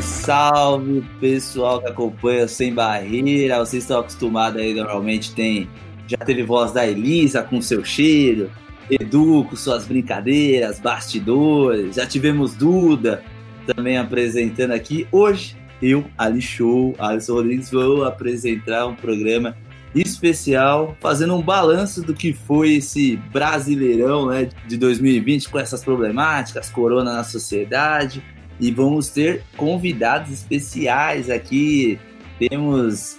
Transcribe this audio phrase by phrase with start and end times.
[0.00, 3.58] Salve, salve, pessoal que acompanha Sem Barreira.
[3.58, 5.68] Vocês estão acostumados aí, normalmente tem.
[6.06, 8.50] Já teve voz da Elisa com seu cheiro,
[8.90, 11.96] Edu com suas brincadeiras, bastidores.
[11.96, 13.22] Já tivemos Duda
[13.66, 15.06] também apresentando aqui.
[15.12, 19.56] Hoje, eu, Ali Show, Alisson Rodrigues, vou apresentar um programa
[19.94, 26.70] especial, fazendo um balanço do que foi esse Brasileirão né, de 2020 com essas problemáticas,
[26.70, 28.22] corona na sociedade
[28.60, 31.98] e vamos ter convidados especiais aqui.
[32.38, 33.18] Temos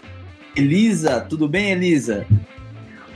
[0.56, 2.26] Elisa, tudo bem, Elisa?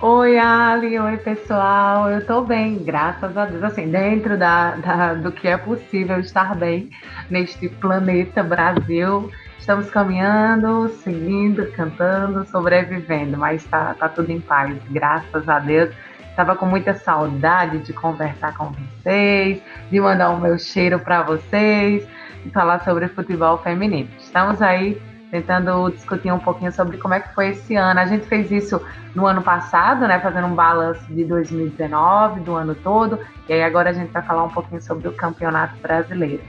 [0.02, 2.10] Oi, Ali, oi, pessoal.
[2.10, 3.64] Eu tô bem, graças a Deus.
[3.64, 6.90] Assim, dentro da, da, do que é possível estar bem
[7.30, 9.32] neste planeta Brasil.
[9.58, 15.90] Estamos caminhando, seguindo, cantando, sobrevivendo, mas tá, tá tudo em paz, graças a Deus.
[16.34, 22.08] Estava com muita saudade de conversar com vocês, de mandar o meu cheiro para vocês
[22.44, 24.10] e falar sobre futebol feminino.
[24.20, 28.00] Estamos aí tentando discutir um pouquinho sobre como é que foi esse ano.
[28.00, 28.82] A gente fez isso
[29.14, 33.92] no ano passado, né, fazendo um balanço de 2019, do ano todo, e aí agora
[33.92, 36.42] a gente vai falar um pouquinho sobre o Campeonato Brasileiro.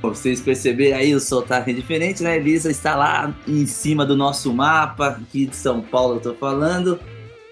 [0.00, 2.36] Vocês perceberam aí o sotaque é diferente, né?
[2.36, 6.98] Elisa está lá em cima do nosso mapa, aqui de São Paulo eu tô falando.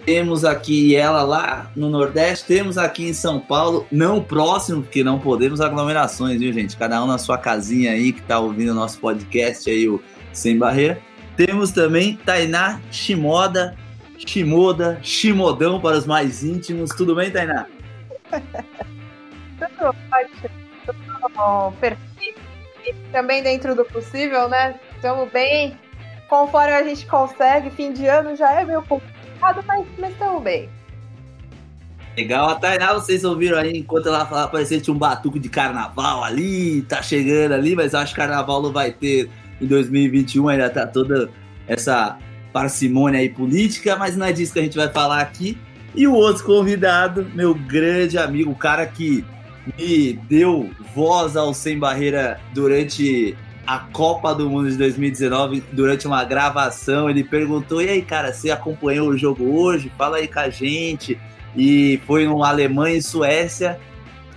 [0.04, 5.18] Temos aqui ela lá no Nordeste, temos aqui em São Paulo, não próximo, porque não
[5.18, 6.76] podemos aglomerações, viu, gente?
[6.76, 10.58] Cada um na sua casinha aí que tá ouvindo o nosso podcast aí, o Sem
[10.58, 11.00] Barreira.
[11.36, 13.76] Temos também Tainá Shimoda,
[14.18, 16.90] Shimoda, Shimodão para os mais íntimos.
[16.90, 17.66] Tudo bem, Tainá?
[19.58, 20.50] Tudo ótimo,
[20.84, 22.40] tudo perfeito.
[22.84, 24.78] E também dentro do possível, né?
[24.94, 25.78] Estamos bem,
[26.28, 27.70] conforme a gente consegue.
[27.70, 28.82] Fim de ano já é meio
[29.44, 30.68] complicado mas, mas bem.
[32.16, 35.48] Legal, a Tainá, vocês ouviram aí, enquanto ela falava, parecia que tinha um batuque de
[35.48, 39.28] carnaval ali, tá chegando ali, mas acho que carnaval não vai ter
[39.60, 41.28] em 2021, ainda tá toda
[41.66, 42.16] essa
[42.52, 45.58] parcimônia aí política, mas não é disso que a gente vai falar aqui.
[45.92, 49.24] E o outro convidado, meu grande amigo, o cara que
[49.76, 53.36] me deu voz ao Sem Barreira durante
[53.66, 57.08] a Copa do Mundo de 2019 durante uma gravação.
[57.08, 59.90] Ele perguntou: E aí, cara, você acompanhou o jogo hoje?
[59.96, 61.18] Fala aí com a gente.
[61.56, 63.78] E foi no Alemanha e Suécia.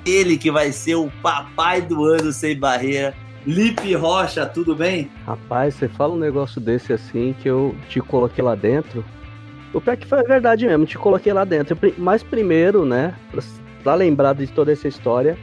[0.06, 3.14] Ele que vai ser o papai do ano sem barreira.
[3.46, 5.10] Lipe Rocha, tudo bem?
[5.26, 9.06] Rapaz, você fala um negócio desse assim que eu te coloquei lá dentro.
[9.74, 11.78] O pior que foi verdade mesmo, te coloquei lá dentro.
[11.98, 13.42] Mas primeiro, né, pra,
[13.84, 15.38] pra lembrar de toda essa história,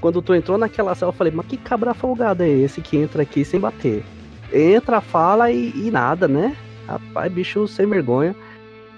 [0.00, 3.22] quando tu entrou naquela sala, eu falei, mas que cabra folgado é esse que entra
[3.22, 4.04] aqui sem bater?
[4.52, 6.56] Entra, fala e, e nada, né?
[6.86, 8.34] Rapaz, bicho sem vergonha.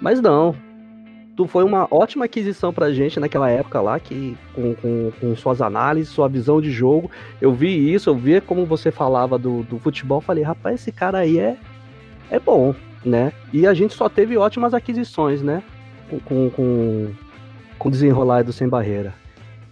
[0.01, 0.55] Mas não.
[1.37, 5.63] Tu foi uma ótima aquisição pra gente naquela época lá, que com, com, com suas
[5.63, 7.11] análises, sua visão de jogo.
[7.41, 10.21] Eu vi isso, eu vi como você falava do, do futebol.
[10.21, 11.57] Falei, rapaz, esse cara aí é,
[12.31, 12.75] é bom,
[13.05, 13.33] né?
[13.53, 15.63] E a gente só teve ótimas aquisições, né?
[16.11, 17.11] Com, com, com,
[17.79, 19.15] com desenrolar do Sem Barreira.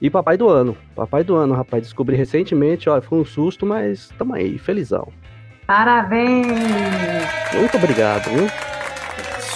[0.01, 0.77] E Papai do Ano.
[0.95, 1.83] Papai do Ano, rapaz.
[1.83, 5.09] Descobri recentemente, ó, foi um susto, mas tamo aí, felizão.
[5.67, 6.47] Parabéns!
[7.55, 8.47] Muito obrigado, viu?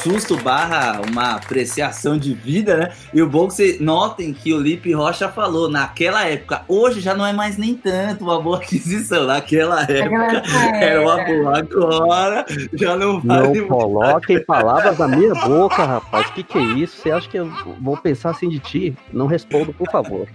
[0.02, 2.92] Susto barra uma apreciação de vida, né?
[3.14, 6.62] E o bom que vocês notem que o Lipe Rocha falou naquela época.
[6.66, 9.26] Hoje já não é mais nem tanto uma boa aquisição.
[9.26, 10.42] Naquela época
[10.74, 11.58] era uma boa.
[11.58, 16.28] Agora já não vale Não coloquem palavras na minha boca, rapaz.
[16.28, 16.96] O que, que é isso?
[17.00, 17.48] Você acha que eu
[17.80, 18.96] vou pensar assim de ti?
[19.12, 20.26] Não respondo, por favor.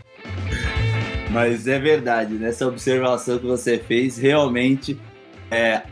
[1.30, 4.98] Mas é verdade, nessa observação que você fez, realmente
[5.52, 5.84] é,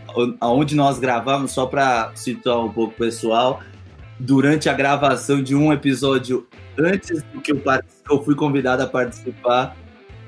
[0.42, 3.62] onde nós gravamos, só para situar um pouco o pessoal,
[4.20, 6.48] durante a gravação de um episódio
[6.78, 7.62] antes do que eu,
[8.10, 9.76] eu fui convidado a participar,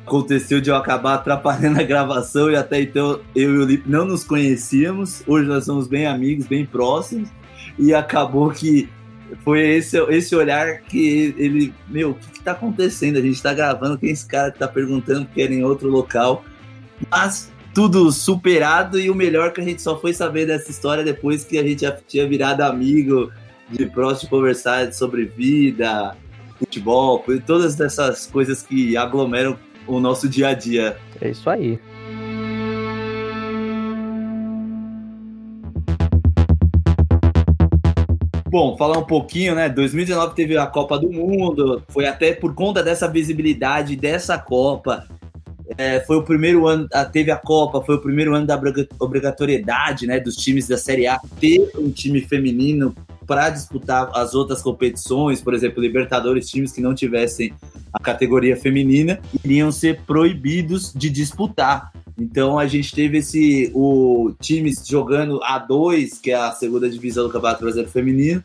[0.06, 4.06] aconteceu de eu acabar atrapalhando a gravação e até então eu e o Lipe não
[4.06, 5.24] nos conhecíamos.
[5.28, 7.30] Hoje nós somos bem amigos, bem próximos
[7.78, 8.90] e acabou que
[9.44, 13.18] foi esse, esse olhar que ele, meu, o que, que tá acontecendo?
[13.18, 15.90] A gente tá gravando, quem é esse cara que tá perguntando que era em outro
[15.90, 16.46] local.
[17.12, 21.44] Mas tudo superado e o melhor que a gente só foi saber dessa história depois
[21.44, 23.32] que a gente já tinha virado amigo
[23.70, 26.16] de próximo conversar sobre vida,
[26.58, 30.98] futebol, todas essas coisas que aglomeram o nosso dia a dia.
[31.22, 31.80] É isso aí.
[38.50, 39.68] Bom, falar um pouquinho, né?
[39.68, 45.06] 2019 teve a Copa do Mundo, foi até por conta dessa visibilidade dessa Copa.
[45.78, 48.60] É, foi o primeiro ano, teve a Copa, foi o primeiro ano da
[49.00, 52.96] obrigatoriedade, né, dos times da Série A ter um time feminino
[53.28, 57.54] para disputar as outras competições, por exemplo, Libertadores, times que não tivessem
[57.92, 61.92] a categoria feminina iriam ser proibidos de disputar.
[62.18, 67.30] Então a gente teve esse o times jogando A2, que é a segunda divisão do
[67.30, 68.44] Campeonato Brasileiro Feminino,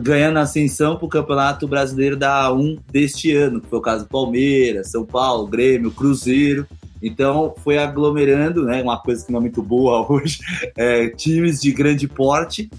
[0.00, 4.08] ganhando ascensão para o Campeonato Brasileiro da A1 deste ano, que foi o caso do
[4.08, 6.66] Palmeiras, São Paulo, Grêmio, Cruzeiro.
[7.02, 10.38] Então foi aglomerando, né, uma coisa que não é muito boa hoje,
[10.76, 12.70] é, times de grande porte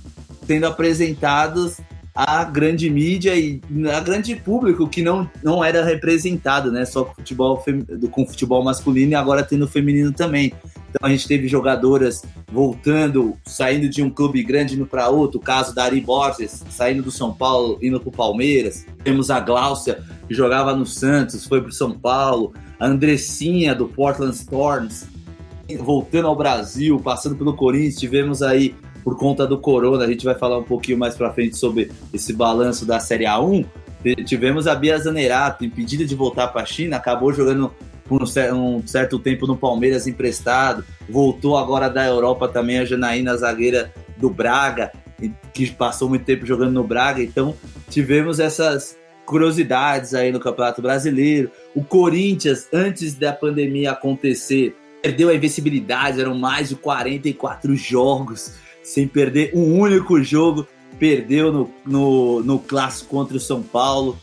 [0.45, 1.77] sendo apresentados
[2.15, 3.59] a grande mídia e
[3.93, 6.85] a grande público que não, não era representado, né?
[6.85, 7.63] Só com futebol,
[8.09, 10.53] com futebol masculino e agora tendo feminino também.
[10.89, 15.43] Então a gente teve jogadoras voltando, saindo de um clube grande indo para outro, o
[15.43, 18.85] caso da Ari Borges, saindo do São Paulo, indo para o Palmeiras.
[19.03, 22.53] Temos a Gláucia, que jogava no Santos, foi para o São Paulo.
[22.79, 25.05] A Andressinha, do Portland Storms,
[25.79, 27.99] voltando ao Brasil, passando pelo Corinthians.
[27.99, 28.73] Tivemos aí
[29.05, 30.03] por conta do Corona.
[30.03, 33.63] A gente vai falar um pouquinho mais para frente sobre esse balanço da Série A1.
[34.25, 37.71] Tivemos a Bia Zanerato impedida de voltar para a China, acabou jogando
[38.05, 43.91] por um certo tempo no Palmeiras emprestado, voltou agora da Europa também a Janaína, zagueira
[44.17, 44.91] do Braga,
[45.53, 47.21] que passou muito tempo jogando no Braga.
[47.21, 47.55] Então
[47.89, 51.49] tivemos essas curiosidades aí no Campeonato Brasileiro.
[51.75, 59.07] O Corinthians, antes da pandemia acontecer, perdeu a invencibilidade, eram mais de 44 jogos sem
[59.07, 60.65] perder um único jogo.
[60.99, 64.17] Perdeu no, no, no clássico contra o São Paulo.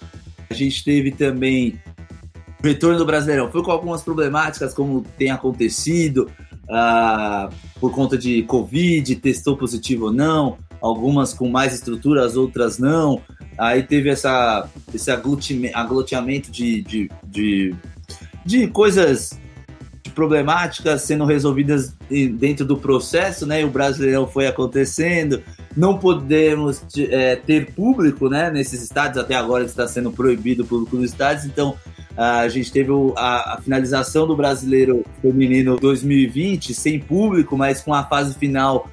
[0.48, 1.78] A gente teve também
[2.62, 3.50] o retorno do Brasileirão.
[3.50, 6.30] Foi com algumas problemáticas, como tem acontecido,
[6.64, 10.56] uh, por conta de Covid, testou positivo ou não.
[10.80, 13.20] Algumas com mais estrutura, as outras não.
[13.58, 17.74] Aí teve essa, esse aglutinamento de, de, de,
[18.46, 19.38] de coisas
[20.12, 21.94] problemáticas sendo resolvidas
[22.34, 23.62] dentro do processo, né?
[23.62, 25.42] E o Brasileirão foi acontecendo.
[25.76, 28.50] Não podemos é, ter público, né?
[28.50, 31.46] Nesses estádios até agora está sendo proibido o público nos estádios.
[31.46, 31.76] Então
[32.16, 38.04] a gente teve a, a, finalização do Brasileiro Feminino 2020 sem público, mas com a
[38.04, 38.88] fase final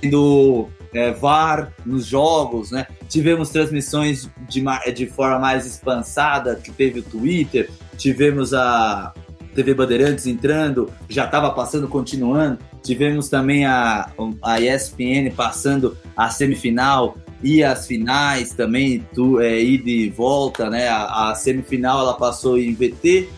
[0.00, 2.86] tendo é, VAR nos jogos, né?
[3.08, 4.62] Tivemos transmissões de,
[4.94, 9.12] de forma mais expansada, que teve o Twitter, tivemos a,
[9.54, 12.58] TV Bandeirantes entrando, já estava passando, continuando.
[12.82, 14.10] Tivemos também a,
[14.42, 20.88] a ESPN passando a semifinal e as finais também, tu, é, ida e volta, né?
[20.88, 23.28] A, a, semifinal ela passou em VT,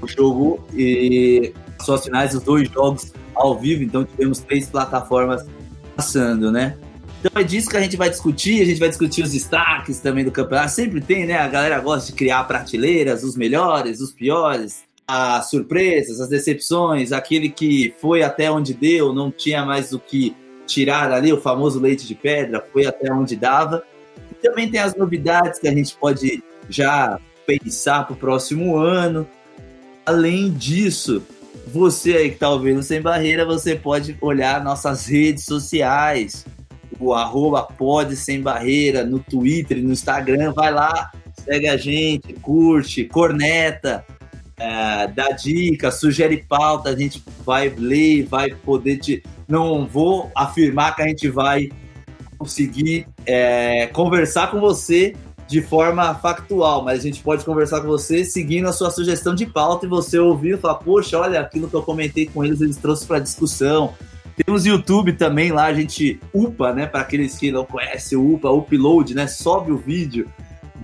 [0.00, 5.44] o jogo, e só as finais, os dois jogos ao vivo, então tivemos três plataformas
[5.94, 6.76] passando, né?
[7.20, 10.24] Então é disso que a gente vai discutir, a gente vai discutir os destaques também
[10.24, 10.72] do campeonato.
[10.72, 11.38] Sempre tem, né?
[11.38, 17.48] A galera gosta de criar prateleiras, os melhores, os piores as surpresas, as decepções, aquele
[17.48, 20.34] que foi até onde deu, não tinha mais o que
[20.66, 23.82] tirar ali, o famoso leite de pedra, foi até onde dava.
[24.30, 29.28] E também tem as novidades que a gente pode já pensar para o próximo ano.
[30.06, 31.22] Além disso,
[31.66, 36.46] você aí que está ouvindo Sem Barreira, você pode olhar nossas redes sociais,
[36.98, 41.10] o arroba pode sem barreira, no Twitter, no Instagram, vai lá,
[41.44, 44.04] segue a gente, curte, corneta,
[44.56, 49.22] é, dá dica, sugere pauta, a gente vai ler, vai poder te.
[49.48, 51.70] Não vou afirmar que a gente vai
[52.38, 55.14] conseguir é, conversar com você
[55.46, 59.44] de forma factual, mas a gente pode conversar com você seguindo a sua sugestão de
[59.44, 62.76] pauta e você ouvir e falar, poxa, olha aquilo que eu comentei com eles, eles
[62.76, 63.94] trouxeram para discussão.
[64.36, 66.86] Temos YouTube também lá, a gente upa, né?
[66.86, 69.26] Para aqueles que não conhecem upa, upload, né?
[69.26, 70.28] Sobe o vídeo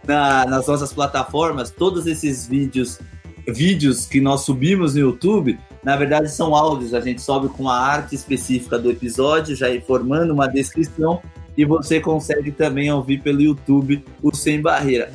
[0.07, 1.71] na, nas nossas plataformas.
[1.71, 3.01] Todos esses vídeos
[3.47, 6.95] vídeos que nós subimos no YouTube, na verdade são áudios.
[6.95, 11.23] A gente sobe com a arte específica do episódio, já informando uma descrição,
[11.57, 15.13] e você consegue também ouvir pelo YouTube o Sem Barreira.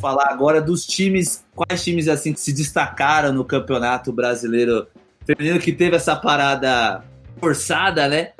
[0.00, 4.86] Falar agora dos times, quais times assim se destacaram no Campeonato Brasileiro
[5.26, 7.02] Feminino que teve essa parada
[7.40, 8.32] forçada, né?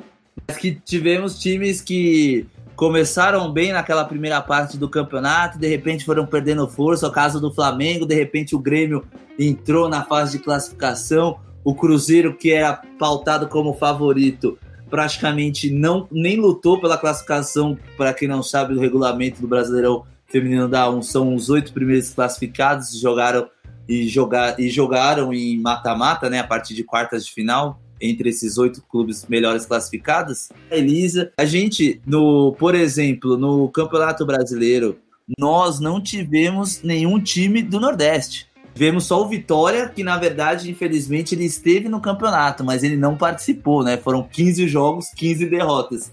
[0.47, 6.25] Mas que tivemos times que começaram bem naquela primeira parte do campeonato, de repente foram
[6.25, 7.07] perdendo força.
[7.07, 9.05] O caso do Flamengo, de repente o Grêmio
[9.39, 11.39] entrou na fase de classificação.
[11.63, 14.57] O Cruzeiro, que era pautado como favorito,
[14.89, 17.77] praticamente não nem lutou pela classificação.
[17.97, 22.09] Para quem não sabe, o regulamento do Brasileirão Feminino da 1 são os oito primeiros
[22.09, 23.47] classificados jogaram
[23.87, 27.79] e, jogar, e jogaram em mata-mata, né, a partir de quartas de final.
[28.01, 30.49] Entre esses oito clubes melhores classificados.
[30.69, 34.97] Elisa, a gente, no, por exemplo, no Campeonato Brasileiro,
[35.37, 38.47] nós não tivemos nenhum time do Nordeste.
[38.73, 43.15] Tivemos só o Vitória, que na verdade, infelizmente, ele esteve no campeonato, mas ele não
[43.15, 43.95] participou, né?
[43.95, 46.11] Foram 15 jogos, 15 derrotas.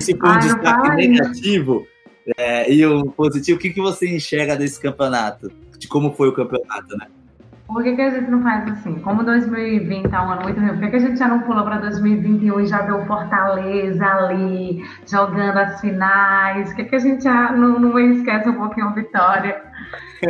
[0.00, 1.86] Esse foi um destaque negativo
[2.38, 3.58] é, e o positivo.
[3.58, 5.52] O que, que você enxerga desse campeonato?
[5.78, 7.06] De como foi o campeonato, né?
[7.72, 8.98] Por que, que a gente não faz assim?
[8.98, 11.62] Como 2020 é um ano muito ruim, por que, que a gente já não pula
[11.62, 16.68] para 2021 e já vê o Fortaleza ali jogando as finais?
[16.68, 19.62] Por que, que a gente já não, não esquece um pouquinho a vitória?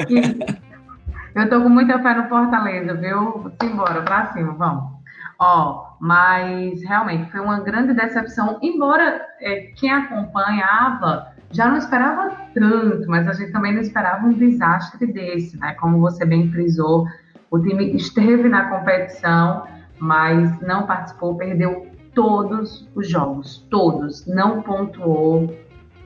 [0.09, 0.39] E,
[1.35, 3.51] eu tô com muita fé no Fortaleza, viu?
[3.63, 5.01] Simbora, pra cima, vamos.
[5.39, 13.09] Ó, mas realmente foi uma grande decepção, embora é, quem acompanhava já não esperava tanto,
[13.09, 15.75] mas a gente também não esperava um desastre desse, né?
[15.75, 17.07] Como você bem frisou,
[17.51, 19.65] o time esteve na competição,
[19.99, 25.55] mas não participou, perdeu todos os jogos, todos, não pontuou,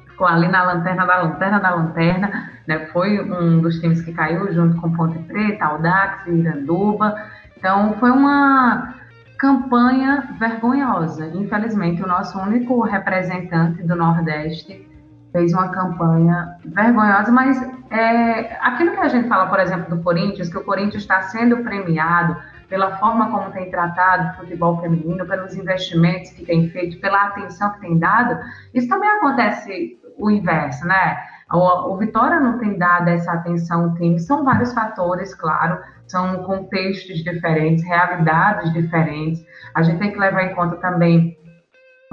[0.06, 2.86] ficou ali na lanterna da lanterna da lanterna, né?
[2.86, 7.14] Foi um dos times que caiu junto com Ponte Preta, Audax, Iranduba.
[7.56, 8.94] Então foi uma
[9.38, 11.26] campanha vergonhosa.
[11.34, 14.88] Infelizmente, o nosso único representante do Nordeste
[15.32, 17.60] fez uma campanha vergonhosa, mas
[17.94, 21.58] é, aquilo que a gente fala, por exemplo, do Corinthians, que o Corinthians está sendo
[21.58, 22.36] premiado
[22.68, 27.70] pela forma como tem tratado o futebol feminino, pelos investimentos que tem feito, pela atenção
[27.74, 28.36] que tem dado,
[28.72, 31.18] isso também acontece o inverso, né?
[31.52, 34.18] O, o Vitória não tem dado essa atenção ao time.
[34.18, 39.44] São vários fatores, claro, são contextos diferentes, realidades diferentes.
[39.72, 41.38] A gente tem que levar em conta também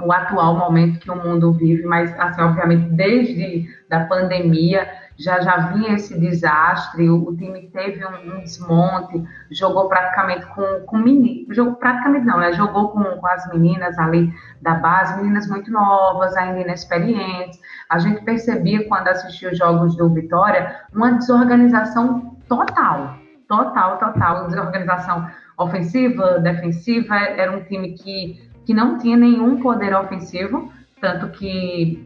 [0.00, 4.86] o atual momento que o mundo vive, mas, assim, obviamente, desde da pandemia,
[5.22, 10.80] já já vinha esse desastre, o, o time teve um, um, desmonte, jogou praticamente com,
[10.84, 12.52] com meninas, jogou praticamente não, né?
[12.52, 17.60] Jogou com, com as meninas ali da base, meninas muito novas, ainda inexperientes.
[17.88, 23.14] A gente percebia quando assistia os jogos do Vitória uma desorganização total,
[23.48, 30.72] total, total, desorganização ofensiva, defensiva, era um time que, que não tinha nenhum poder ofensivo,
[31.00, 32.04] tanto que,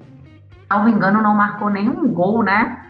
[0.68, 2.82] salvo engano, não marcou nenhum gol, né?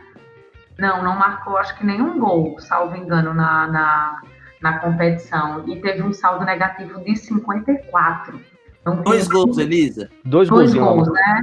[0.78, 4.20] Não, não marcou acho que nenhum gol, salvo engano, na, na,
[4.60, 5.66] na competição.
[5.66, 8.40] E teve um saldo negativo de 54.
[8.80, 10.08] Então, dois gols, Elisa?
[10.24, 11.40] Dois, dois gols, né?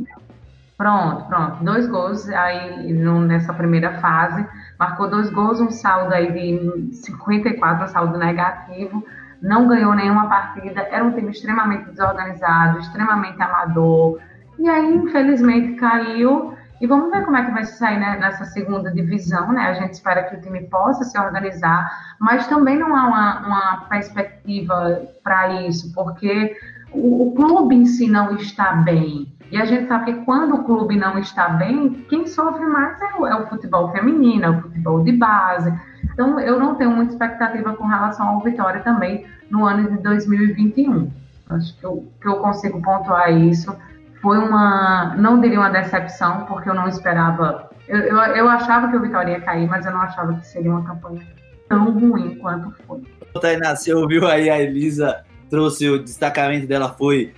[0.78, 1.64] Pronto, pronto.
[1.64, 4.46] Dois gols aí no, nessa primeira fase.
[4.80, 9.04] Marcou dois gols, um saldo aí de 54, um saldo negativo.
[9.42, 10.82] Não ganhou nenhuma partida.
[10.92, 14.20] Era um time extremamente desorganizado, extremamente amador.
[14.58, 18.92] E aí, infelizmente, caiu e vamos ver como é que vai sair né, nessa segunda
[18.92, 19.62] divisão, né?
[19.68, 21.90] A gente espera que o time possa se organizar,
[22.20, 26.56] mas também não há uma, uma perspectiva para isso, porque
[26.92, 29.32] o, o, clube em si não está bem.
[29.52, 33.20] E a gente sabe que quando o clube não está bem, quem sofre mais é
[33.20, 35.72] o, é o futebol feminino, é o futebol de base.
[36.12, 41.12] Então, eu não tenho muita expectativa com relação ao Vitória também no ano de 2021.
[41.50, 43.76] Acho que eu, que eu consigo pontuar isso
[44.24, 47.70] foi uma, não diria uma decepção, porque eu não esperava.
[47.90, 50.72] Eu, eu, eu, achava que o Vitória ia cair, mas eu não achava que seria
[50.72, 51.28] uma campanha
[51.68, 53.02] tão ruim quanto foi.
[53.42, 57.34] Tainá, você ouviu aí a Elisa trouxe o destacamento dela foi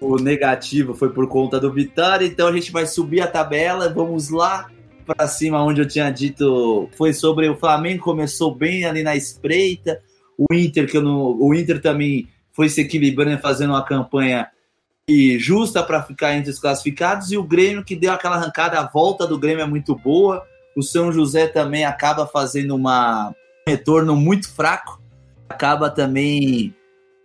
[0.00, 4.30] o negativo, foi por conta do Vitória, então a gente vai subir a tabela, vamos
[4.30, 4.68] lá
[5.04, 10.00] para cima onde eu tinha dito, foi sobre o Flamengo, começou bem ali na espreita,
[10.36, 14.48] o Inter que eu não, o Inter também foi se equilibrando, fazendo uma campanha
[15.38, 19.26] justa para ficar entre os classificados, e o Grêmio que deu aquela arrancada, a volta
[19.26, 20.44] do Grêmio é muito boa.
[20.76, 25.00] O São José também acaba fazendo uma, um retorno muito fraco,
[25.48, 26.74] acaba também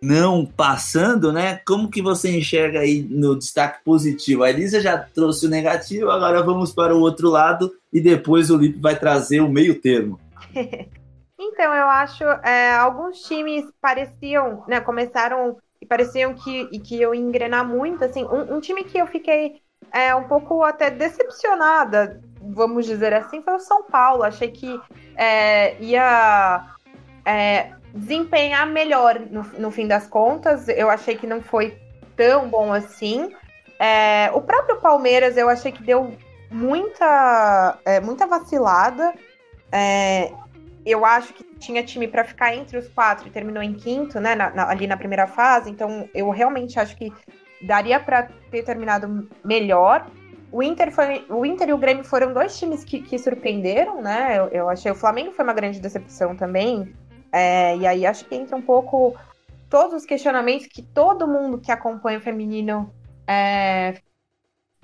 [0.01, 1.61] não passando, né?
[1.65, 4.43] Como que você enxerga aí no destaque positivo?
[4.43, 8.57] A Elisa já trouxe o negativo, agora vamos para o outro lado e depois o
[8.57, 10.19] Lipe vai trazer o meio termo.
[11.39, 14.81] então, eu acho é, alguns times pareciam, né?
[14.81, 19.05] Começaram e pareciam que, e que eu engrenar muito, assim, um, um time que eu
[19.05, 19.61] fiquei
[19.91, 24.23] é, um pouco até decepcionada, vamos dizer assim, foi o São Paulo.
[24.23, 24.79] Achei que
[25.17, 26.73] é, ia
[27.25, 30.69] é, desempenhar melhor no, no fim das contas.
[30.69, 31.77] Eu achei que não foi
[32.15, 33.29] tão bom assim.
[33.77, 36.15] É, o próprio Palmeiras eu achei que deu
[36.49, 39.13] muita, é, muita vacilada.
[39.69, 40.31] É,
[40.85, 44.35] eu acho que tinha time para ficar entre os quatro e terminou em quinto, né?
[44.35, 45.69] Na, na, ali na primeira fase.
[45.69, 47.11] Então, eu realmente acho que
[47.61, 50.05] daria para ter terminado melhor.
[50.51, 54.37] O Inter, foi, o Inter e o Grêmio foram dois times que, que surpreenderam, né?
[54.37, 56.93] Eu, eu, achei o Flamengo foi uma grande decepção também.
[57.31, 59.15] É, e aí acho que entra um pouco
[59.67, 62.93] todos os questionamentos que todo mundo que acompanha o feminino,
[63.25, 63.99] é,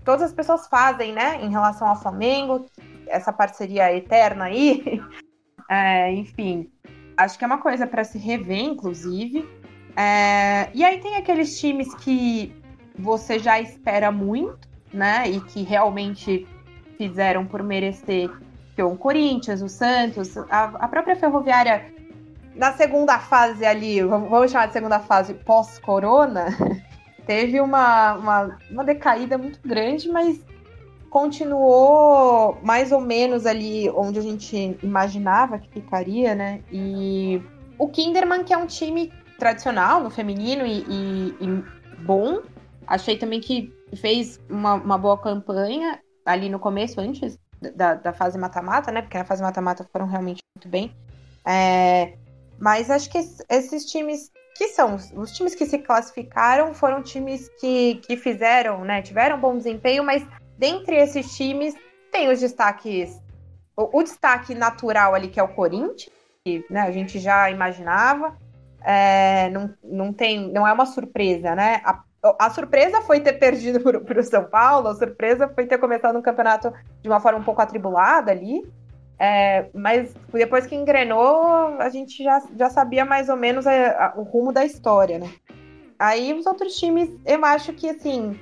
[0.03, 2.65] todas as pessoas fazem, né, em relação ao Flamengo,
[3.05, 4.99] essa parceria eterna aí,
[5.69, 6.67] é, enfim,
[7.15, 9.47] acho que é uma coisa para se rever, inclusive.
[9.95, 12.55] É, e aí tem aqueles times que
[12.97, 16.47] você já espera muito, né, e que realmente
[16.97, 18.29] fizeram por merecer,
[18.75, 21.93] que o Corinthians, o Santos, a, a própria Ferroviária
[22.55, 26.47] na segunda fase ali, vamos chamar de segunda fase pós-corona,
[27.25, 30.43] teve uma, uma, uma decaída muito grande, mas
[31.09, 36.61] continuou mais ou menos ali onde a gente imaginava que ficaria, né?
[36.71, 37.41] E
[37.77, 41.63] o Kinderman, que é um time tradicional no feminino e, e, e
[42.03, 42.41] bom,
[42.85, 47.39] achei também que fez uma, uma, boa campanha ali no começo, antes
[47.75, 49.01] da, da fase mata-mata, né?
[49.01, 50.93] Porque na fase mata-mata foram realmente muito bem.
[51.45, 52.13] É,
[52.59, 57.95] mas acho que esses times que são os times que se classificaram foram times que,
[57.95, 59.01] que fizeram, né?
[59.01, 60.21] Tiveram bom desempenho, mas
[60.59, 61.73] dentre esses times
[62.11, 63.19] tem os destaques.
[63.75, 66.09] O, o destaque natural ali, que é o Corinthians,
[66.43, 68.37] que né, a gente já imaginava.
[68.83, 71.81] É, não, não, tem, não é uma surpresa, né?
[71.83, 72.03] A,
[72.39, 76.21] a surpresa foi ter perdido para o São Paulo, a surpresa foi ter começado um
[76.21, 78.61] campeonato de uma forma um pouco atribulada ali.
[79.17, 84.13] É, mas depois que engrenou, a gente já, já sabia mais ou menos a, a,
[84.17, 85.29] o rumo da história, né?
[85.97, 88.39] Aí os outros times, eu acho que assim,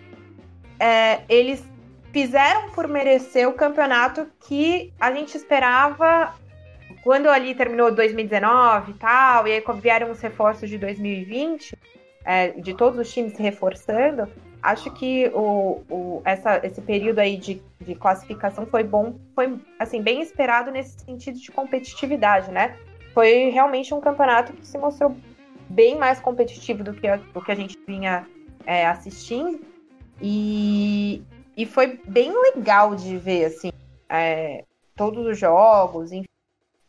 [0.79, 1.65] é, eles
[2.17, 6.33] fizeram por merecer o campeonato que a gente esperava
[7.03, 11.77] quando ali terminou 2019 e tal, e aí vieram os reforços de 2020,
[12.25, 14.27] é, de todos os times se reforçando,
[14.63, 20.01] acho que o, o, essa, esse período aí de, de classificação foi bom, foi assim,
[20.01, 22.75] bem esperado nesse sentido de competitividade, né?
[23.13, 25.15] Foi realmente um campeonato que se mostrou
[25.69, 28.25] bem mais competitivo do que a, do que a gente vinha
[28.65, 29.60] é, assistindo.
[30.19, 31.21] E,
[31.58, 33.72] e foi bem legal de ver, assim,
[34.08, 34.63] é,
[34.96, 36.28] todos os jogos, enfim.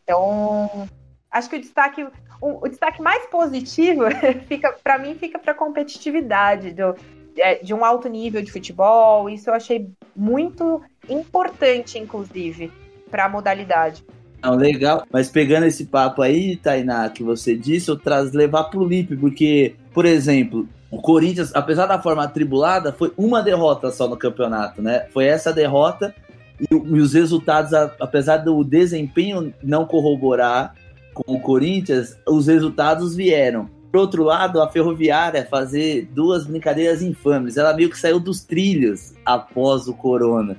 [0.05, 0.87] Então,
[1.31, 2.07] acho que o destaque,
[2.39, 4.05] o, o destaque mais positivo
[4.47, 6.95] fica, para mim, fica para competitividade do,
[7.39, 9.31] é, de um alto nível de futebol.
[9.31, 12.71] Isso eu achei muito importante, inclusive,
[13.11, 14.05] para a modalidade.
[14.43, 15.05] Não, legal.
[15.11, 19.75] Mas pegando esse papo aí, Tainá, que você disse, eu traz levar pro Lipe, porque,
[19.95, 25.07] por exemplo, o Corinthians, apesar da forma atribulada, foi uma derrota só no campeonato, né?
[25.13, 26.15] Foi essa derrota
[26.59, 30.75] e, e os resultados, apesar do desempenho não corroborar
[31.13, 33.69] com o Corinthians, os resultados vieram.
[33.91, 37.57] Por outro lado, a Ferroviária fazer duas brincadeiras infames.
[37.57, 40.57] Ela meio que saiu dos trilhos após o Corona.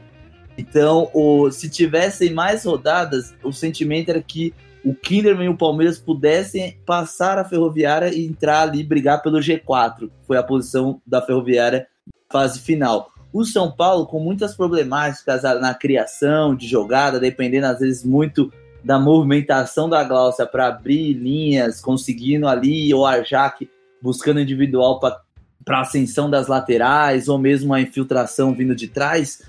[0.57, 4.53] Então, o, se tivessem mais rodadas, o sentimento era que
[4.89, 10.09] o Kinderman e o Palmeiras pudessem passar a Ferroviária e entrar ali brigar pelo G4.
[10.25, 11.85] Foi a posição da Ferroviária
[12.27, 13.11] fase final.
[13.31, 18.51] O São Paulo, com muitas problemáticas na criação de jogada, dependendo às vezes muito
[18.83, 23.69] da movimentação da Glaucia para abrir linhas, conseguindo ali o Arjac
[24.01, 29.43] buscando individual para ascensão das laterais, ou mesmo a infiltração vindo de trás,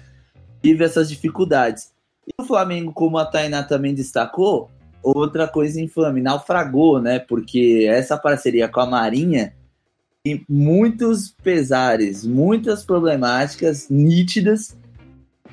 [0.63, 1.93] tive essas dificuldades.
[2.29, 4.71] E o Flamengo, como a Tainá também destacou,
[5.03, 7.19] outra coisa infame, naufragou, né?
[7.19, 9.55] Porque essa parceria com a Marinha
[10.23, 14.77] tem muitos pesares, muitas problemáticas nítidas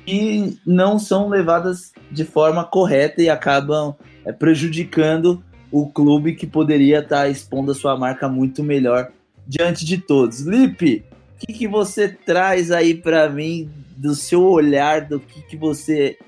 [0.04, 7.00] que não são levadas de forma correta e acabam é, prejudicando o clube que poderia
[7.00, 9.10] estar tá expondo a sua marca muito melhor
[9.46, 10.40] diante de todos.
[10.40, 15.56] Lipe, o que, que você traz aí para mim do seu olhar, do que, que
[15.56, 16.18] você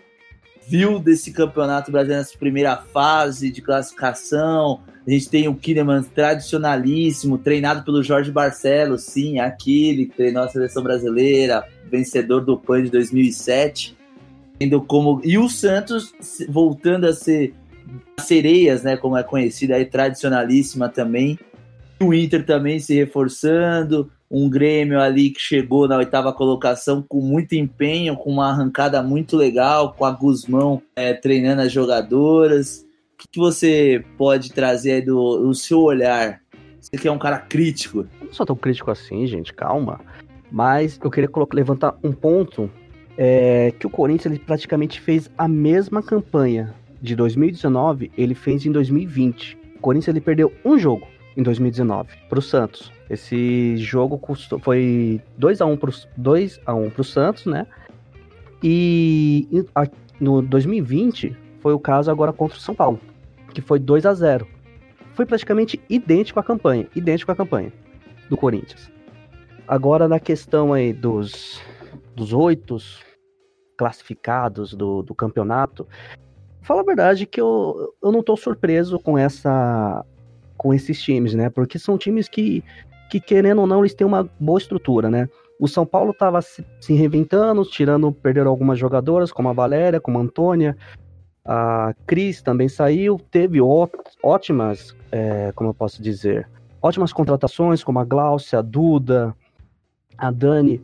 [0.70, 4.80] viu desse campeonato brasileiro nessa primeira fase de classificação?
[5.04, 10.48] A gente tem o Kinneman tradicionalíssimo, treinado pelo Jorge Barcelos, sim, aquele que treinou a
[10.48, 13.98] seleção brasileira, vencedor do PAN de 2007.
[14.87, 15.20] Como...
[15.24, 16.12] E o Santos
[16.48, 17.52] voltando a ser
[18.20, 21.37] sereias, né, como é conhecida aí, tradicionalíssima também.
[22.00, 27.55] O Inter também se reforçando, um Grêmio ali que chegou na oitava colocação com muito
[27.55, 32.88] empenho, com uma arrancada muito legal, com a Guzmão é, treinando as jogadoras
[33.31, 36.40] que você pode trazer aí do, do seu olhar?
[36.81, 38.07] Você que é um cara crítico.
[38.21, 40.01] Eu não sou tão crítico assim, gente, calma.
[40.51, 42.71] Mas eu queria levantar um ponto
[43.16, 48.73] é, que o Corinthians ele praticamente fez a mesma campanha de 2019, ele fez em
[48.73, 49.59] 2020.
[49.77, 52.90] O Corinthians ele perdeu um jogo em 2019 para o Santos.
[53.11, 57.66] Esse jogo custou, foi 2 a 1 para 2 a 1 para o Santos, né?
[58.62, 59.49] E
[60.20, 63.01] no 2020 foi o caso agora contra o São Paulo
[63.53, 64.46] que foi 2 a 0
[65.14, 67.73] foi praticamente idêntico à campanha, idêntico à campanha
[68.29, 68.90] do Corinthians.
[69.66, 71.61] Agora na questão aí dos
[72.14, 72.77] dos oito
[73.77, 75.87] classificados do, do campeonato,
[76.62, 80.05] fala a verdade que eu, eu não estou surpreso com essa
[80.57, 81.49] com esses times, né?
[81.49, 82.62] Porque são times que,
[83.11, 85.29] que querendo ou não, eles têm uma boa estrutura, né?
[85.59, 90.16] O São Paulo estava se, se, reinventando, tirando, perderam algumas jogadoras, como a Valéria, como
[90.16, 90.77] a Antônia,
[91.44, 93.59] a Cris também saiu, teve
[94.23, 96.49] ótimas, é, como eu posso dizer,
[96.81, 99.35] ótimas contratações, como a Glaucia, a Duda,
[100.16, 100.81] a Dani,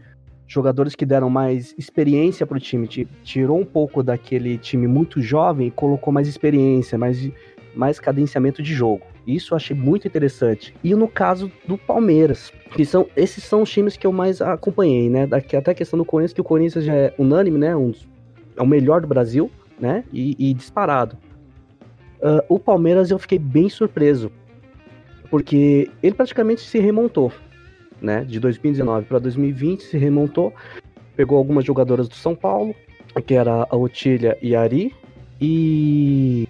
[0.47, 2.89] jogadores que deram mais experiência para o time,
[3.23, 7.31] tirou um pouco daquele time muito jovem e colocou mais experiência, mais,
[7.75, 9.16] mais cadenciamento de jogo.
[9.27, 10.75] Isso eu achei muito interessante.
[10.85, 15.11] E no caso do Palmeiras, que são esses são os times que eu mais acompanhei,
[15.11, 15.29] né?
[15.33, 17.77] Até a questão do Corinthians, que o Corinthians já é unânime, né?
[17.77, 17.93] Um,
[18.57, 20.05] é o melhor do Brasil, né?
[20.13, 21.17] E, e disparado.
[22.19, 24.31] Uh, o Palmeiras eu fiquei bem surpreso,
[25.29, 27.33] porque ele praticamente se remontou
[28.01, 28.25] né?
[28.25, 30.53] De 2019 para 2020 se remontou,
[31.15, 32.75] pegou algumas jogadoras do São Paulo,
[33.27, 34.95] que era a Otília e a Ari,
[35.41, 36.49] e,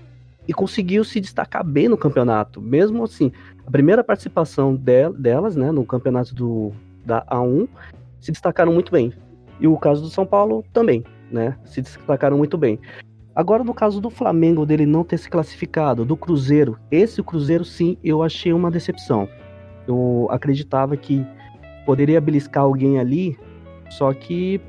[0.48, 2.60] e conseguiu se destacar bem no campeonato.
[2.60, 3.32] Mesmo assim,
[3.66, 6.72] a primeira participação del, delas, né, no campeonato do,
[7.04, 7.68] da A1,
[8.20, 9.12] se destacaram muito bem.
[9.60, 11.56] E o caso do São Paulo também, né?
[11.64, 12.78] Se destacaram muito bem.
[13.34, 17.96] Agora, no caso do Flamengo, dele não ter se classificado, do Cruzeiro, esse Cruzeiro sim
[18.02, 19.28] eu achei uma decepção.
[19.86, 21.24] Eu acreditava que
[21.84, 23.38] poderia beliscar alguém ali,
[23.90, 24.60] só que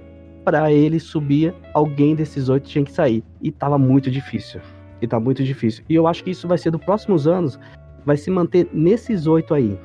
[0.44, 3.24] para ele subir, alguém desses oito tinha que sair.
[3.42, 4.62] E tava muito difícil.
[5.02, 5.84] E tá muito difícil.
[5.90, 7.60] E eu acho que isso vai ser dos próximos anos,
[8.06, 9.78] vai se manter nesses oito aí.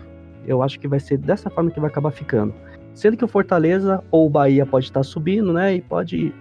[0.47, 2.55] Eu acho que vai ser dessa forma que vai acabar ficando.
[2.95, 5.77] Sendo que o Fortaleza ou o Bahia pode estar subindo, né?
[5.77, 6.35] E pode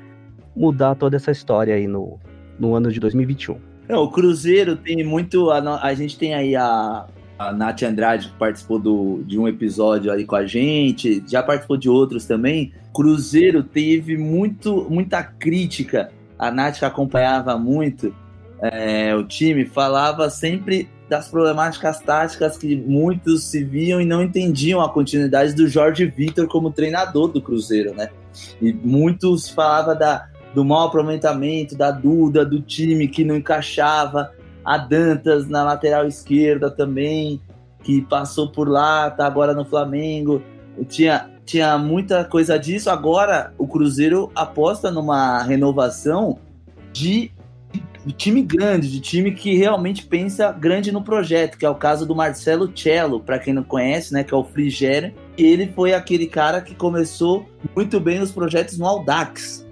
[0.56, 2.20] mudar toda essa história aí no,
[2.60, 3.58] no ano de 2021.
[3.88, 5.50] Não, o Cruzeiro tem muito.
[5.50, 7.08] A, a gente tem aí a,
[7.38, 11.78] a Nath Andrade, que participou do, de um episódio aí com a gente, já participou
[11.78, 12.74] de outros também.
[12.94, 16.12] Cruzeiro teve muito, muita crítica.
[16.38, 18.14] A Nath, acompanhava muito
[18.62, 24.80] é, o time, falava sempre das problemáticas táticas que muitos se viam e não entendiam
[24.80, 28.10] a continuidade do Jorge Vitor como treinador do Cruzeiro, né?
[28.62, 34.32] E muitos falavam da, do mau aproveitamento, da Duda, do time que não encaixava
[34.63, 37.41] a Dantas na lateral esquerda também,
[37.84, 40.41] que passou por lá, tá agora no Flamengo.
[40.88, 42.89] Tinha, tinha muita coisa disso.
[42.89, 46.39] Agora o Cruzeiro aposta numa renovação
[46.93, 47.32] de,
[48.06, 52.06] de time grande, de time que realmente pensa grande no projeto, que é o caso
[52.06, 55.14] do Marcelo Cello, para quem não conhece, né, que é o Frigério.
[55.38, 59.68] Ele foi aquele cara que começou muito bem os projetos no Audax,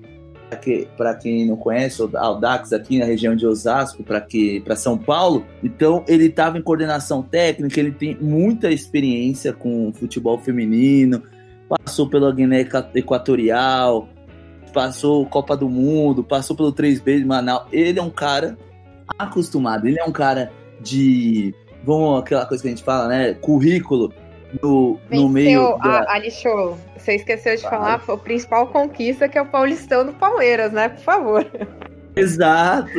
[0.97, 5.45] para quem não conhece, o Audax aqui na região de Osasco, para São Paulo.
[5.63, 11.21] Então, ele estava em coordenação técnica, ele tem muita experiência com futebol feminino,
[11.67, 14.09] passou pela Guiné Equatorial,
[14.69, 17.63] passou Copa do Mundo, passou pelo 3B de Manaus.
[17.71, 18.57] Ele é um cara
[19.17, 20.51] acostumado, ele é um cara
[20.81, 21.53] de.
[21.83, 23.33] Vamos, aquela coisa que a gente fala, né?
[23.35, 24.13] Currículo
[24.61, 25.77] no, no meio.
[25.77, 26.11] Da...
[26.11, 30.71] Ali Show, você esqueceu de falar a principal conquista que é o Paulistão do Palmeiras,
[30.71, 30.89] né?
[30.89, 31.45] Por favor.
[32.15, 32.89] Exato.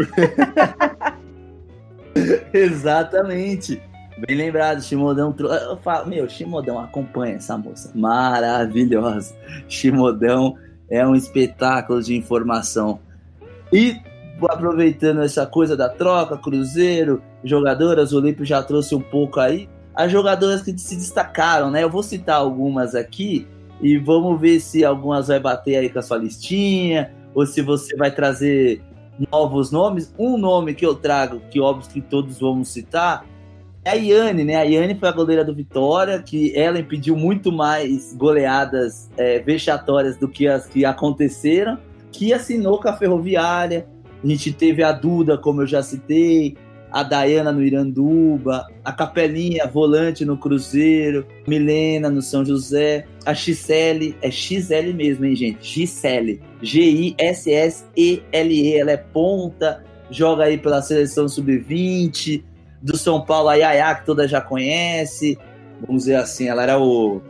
[2.52, 3.80] Exatamente.
[4.26, 5.34] Bem lembrado, Shimodão.
[5.38, 7.90] Eu falo, meu, Shimodão acompanha essa moça.
[7.94, 9.34] Maravilhosa.
[9.68, 10.56] Shimodão
[10.90, 13.00] é um espetáculo de informação.
[13.72, 13.96] E
[14.48, 20.10] aproveitando essa coisa da troca, Cruzeiro, jogadoras, o Olímpio já trouxe um pouco aí as
[20.10, 21.82] jogadoras que se destacaram, né?
[21.82, 23.46] Eu vou citar algumas aqui
[23.80, 27.96] e vamos ver se algumas vai bater aí com a sua listinha ou se você
[27.96, 28.82] vai trazer
[29.30, 30.14] novos nomes.
[30.18, 33.26] Um nome que eu trago, que óbvio que todos vamos citar,
[33.84, 34.56] é a Iane, né?
[34.56, 40.16] A Iane foi a goleira do Vitória, que ela impediu muito mais goleadas é, vexatórias
[40.16, 41.78] do que as que aconteceram,
[42.12, 43.86] que assinou com a Ferroviária.
[44.22, 46.56] A gente teve a Duda, como eu já citei,
[46.92, 54.14] a Dayana no Iranduba, a Capelinha volante no Cruzeiro, Milena no São José, a XL,
[54.20, 55.58] é XL mesmo, hein, gente?
[55.62, 57.16] Gisele, G-I-S-S-E-L-E,
[58.76, 62.42] ela é ponta, joga aí pela seleção sub-20,
[62.82, 65.38] do São Paulo, a Yaya, que toda já conhece,
[65.80, 67.20] vamos dizer assim, ela era o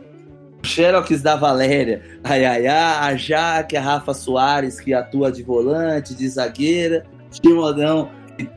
[0.63, 6.27] Xerox da Valéria, a Yaya, a Jaque, a Rafa Soares, que atua de volante, de
[6.29, 8.09] zagueira, Timodão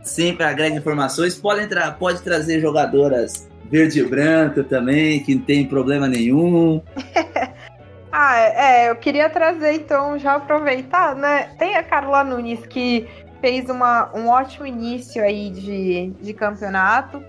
[0.02, 1.36] sempre agrega informações.
[1.36, 6.80] Pode entrar, pode trazer jogadoras verde e branco também, que não tem problema nenhum.
[8.12, 11.50] ah, é, eu queria trazer então, já aproveitar, né?
[11.58, 13.08] Tem a Carla Nunes que
[13.44, 17.22] fez uma, um ótimo início aí de, de campeonato.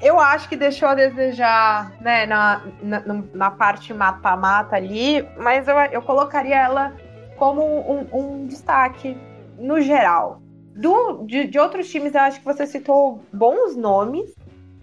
[0.00, 5.76] eu acho que deixou a desejar né, na, na, na parte mata-mata ali, mas eu,
[5.92, 6.96] eu colocaria ela
[7.36, 9.14] como um, um destaque
[9.58, 10.40] no geral.
[10.74, 14.34] Do, de, de, outros times, eu acho que você citou bons nomes.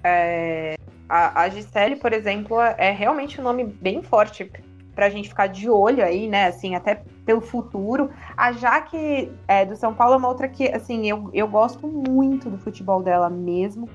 [0.04, 0.76] É,
[1.10, 4.52] a, a Gisele, por exemplo, é realmente um nome bem forte
[4.95, 6.47] pra gente ficar de olho aí, né?
[6.47, 8.10] Assim, até pelo futuro.
[8.36, 12.49] A Jaque é, do São Paulo é uma outra que, assim, eu, eu gosto muito
[12.49, 13.89] do futebol dela mesmo.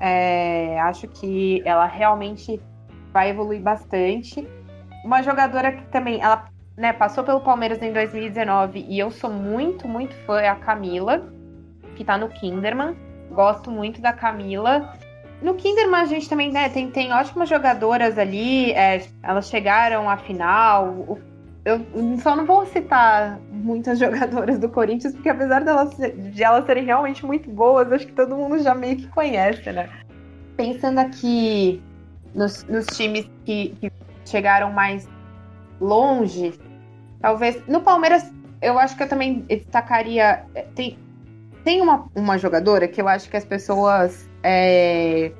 [0.00, 2.60] É, acho que ela realmente
[3.12, 4.48] vai evoluir bastante.
[5.04, 9.86] Uma jogadora que também, ela né, passou pelo Palmeiras em 2019 e eu sou muito,
[9.86, 11.32] muito fã, é a Camila,
[11.94, 12.96] que tá no Kinderman.
[13.30, 14.94] Gosto muito da Camila.
[15.42, 20.16] No Kinderman a gente também né, tem, tem ótimas jogadoras ali, é, elas chegaram à
[20.16, 21.18] final.
[21.64, 21.80] Eu
[22.22, 27.26] só não vou citar muitas jogadoras do Corinthians, porque apesar delas, de elas serem realmente
[27.26, 29.90] muito boas, acho que todo mundo já meio que conhece, né?
[30.56, 31.82] Pensando aqui
[32.34, 33.92] nos, nos times que, que
[34.24, 35.08] chegaram mais
[35.80, 36.54] longe,
[37.20, 37.62] talvez.
[37.66, 40.44] No Palmeiras, eu acho que eu também destacaria.
[40.54, 40.98] É, tem,
[41.62, 45.32] tem uma, uma jogadora que eu acho que as pessoas é,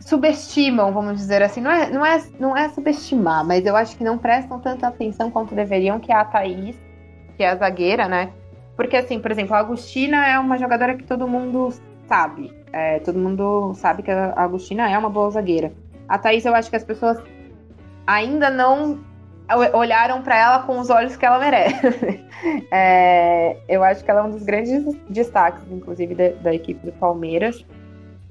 [0.00, 1.60] subestimam, vamos dizer assim.
[1.60, 5.30] Não é, não, é, não é subestimar, mas eu acho que não prestam tanta atenção
[5.32, 6.76] quanto deveriam, que é a Thaís,
[7.36, 8.30] que é a zagueira, né?
[8.76, 11.70] Porque, assim, por exemplo, a Agostina é uma jogadora que todo mundo
[12.06, 12.54] sabe.
[12.72, 15.72] É, todo mundo sabe que a Agostina é uma boa zagueira.
[16.08, 17.18] A Thaís, eu acho que as pessoas
[18.06, 19.00] ainda não
[19.72, 22.24] olharam para ela com os olhos que ela merece.
[22.70, 26.92] é, eu acho que ela é um dos grandes destaques, inclusive, da, da equipe do
[26.92, 27.64] Palmeiras.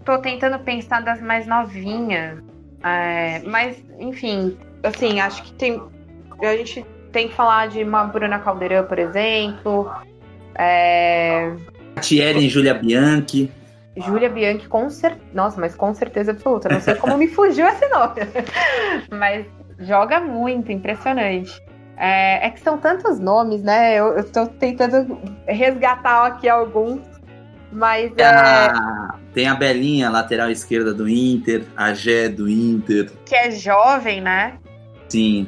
[0.05, 2.39] Tô tentando pensar das mais novinhas,
[2.83, 5.81] é, mas, enfim, assim, acho que tem.
[6.41, 9.91] A gente tem que falar de uma Bruna Caldeirão, por exemplo.
[10.55, 11.51] É...
[12.01, 13.51] Thierry e Júlia Bianchi.
[13.97, 15.25] Júlia Bianchi, com certeza.
[15.33, 16.69] Nossa, mas com certeza absoluta.
[16.69, 18.21] Não sei como me fugiu esse nome.
[19.09, 19.45] mas
[19.79, 21.59] joga muito, impressionante.
[21.97, 23.95] É, é, que são tantos nomes, né?
[23.95, 27.01] Eu, eu tô tentando resgatar aqui alguns.
[27.75, 28.11] Mas.
[28.17, 28.23] É...
[28.23, 33.11] A, tem a Belinha, lateral esquerda do Inter, a Gé do Inter.
[33.25, 34.57] Que é jovem, né?
[35.09, 35.47] Sim.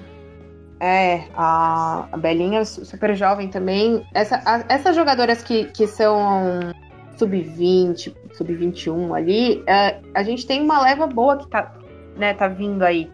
[0.79, 4.05] É, a, a Belinha é super jovem também.
[4.13, 6.59] Essa, a, essas jogadoras que, que são
[7.15, 11.73] sub-20, sub-21 ali, é, a gente tem uma leva boa que tá,
[12.15, 13.09] né, tá vindo aí.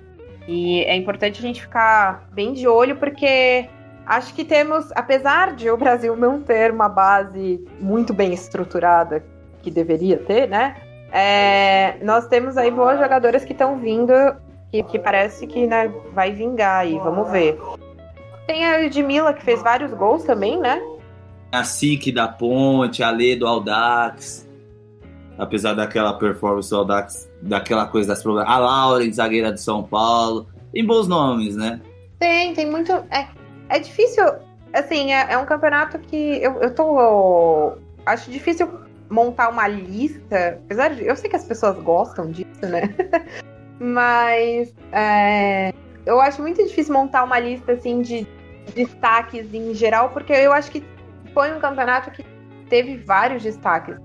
[0.45, 3.69] E é importante a gente ficar bem de olho, porque
[4.05, 9.23] acho que temos, apesar de o Brasil não ter uma base muito bem estruturada,
[9.61, 10.75] que deveria ter, né?
[11.11, 14.13] É, nós temos aí boas jogadoras que estão vindo,
[14.71, 17.57] que, que parece que né, vai vingar aí, vamos ver.
[18.47, 20.81] Tem a Edmila, que fez vários gols também, né?
[21.51, 24.49] A SIC da Ponte, a Lê do Aldax.
[25.37, 28.49] Apesar daquela performance do Aldax daquela coisa das problemas.
[28.49, 30.47] A Laura, zagueira de São Paulo.
[30.71, 31.79] Tem bons nomes, né?
[32.19, 32.91] Tem, tem muito.
[32.91, 33.27] É,
[33.73, 34.23] é difícil.
[34.71, 37.73] Assim, é, é um campeonato que eu, eu tô.
[38.05, 38.69] Acho difícil
[39.09, 40.59] montar uma lista.
[40.65, 41.05] Apesar de.
[41.05, 42.93] Eu sei que as pessoas gostam disso, né?
[43.79, 44.73] Mas.
[44.91, 45.73] É,
[46.05, 48.27] eu acho muito difícil montar uma lista, assim, de
[48.75, 50.83] destaques em geral, porque eu acho que
[51.33, 52.23] foi um campeonato que
[52.69, 53.97] teve vários destaques.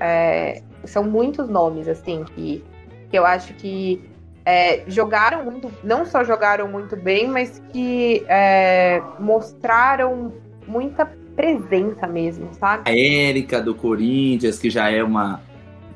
[0.00, 2.64] É, são muitos nomes, assim, que,
[3.08, 4.11] que eu acho que
[4.44, 10.32] é, jogaram muito, não só jogaram muito bem, mas que é, mostraram
[10.66, 12.90] muita presença mesmo, sabe?
[12.90, 15.40] A Érica do Corinthians, que já é uma.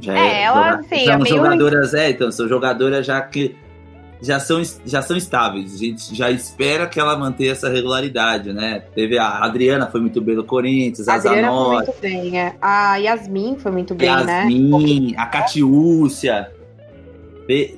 [0.00, 2.04] Já é, é ela, sim, são é jogadoras, meio...
[2.04, 3.56] é, então, são jogadoras já que
[4.20, 5.74] já são, já são estáveis.
[5.74, 8.82] A gente já espera que ela mantenha essa regularidade, né?
[8.94, 12.54] Teve a Adriana, foi muito bem no Corinthians, a, Adriana foi muito bem, é.
[12.60, 14.42] A Yasmin foi muito bem, Yasmin, né?
[14.42, 16.55] Yasmin, a Catiúcia.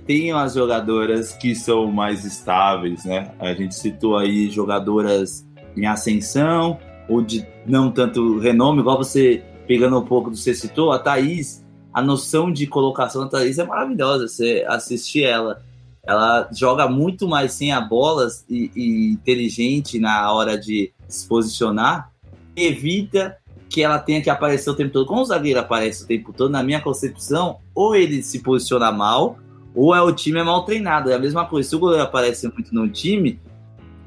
[0.06, 3.32] Tem umas jogadoras que são mais estáveis, né?
[3.38, 6.78] A gente citou aí jogadoras em ascensão,
[7.08, 10.98] ou de não tanto renome, igual você pegando um pouco do que você citou, a
[10.98, 15.62] Thaís, a noção de colocação da Thaís é maravilhosa, você assistir ela
[16.08, 22.10] ela joga muito mais sem a bola e, e inteligente na hora de se posicionar,
[22.56, 23.36] evita
[23.68, 25.06] que ela tenha que aparecer o tempo todo.
[25.06, 29.38] Como o zagueiro aparece o tempo todo, na minha concepção, ou ele se posiciona mal,
[29.78, 31.08] ou é o time é mal treinado.
[31.08, 31.68] É a mesma coisa.
[31.68, 33.40] Se o goleiro aparece muito no time,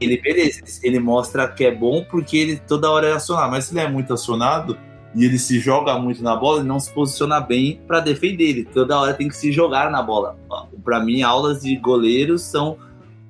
[0.01, 3.51] ele beleza, ele mostra que é bom porque ele toda hora é acionado.
[3.51, 4.77] Mas se ele é muito acionado
[5.15, 8.49] e ele se joga muito na bola, ele não se posiciona bem para defender.
[8.49, 10.38] Ele toda hora tem que se jogar na bola
[10.84, 12.77] para mim, aulas de goleiros são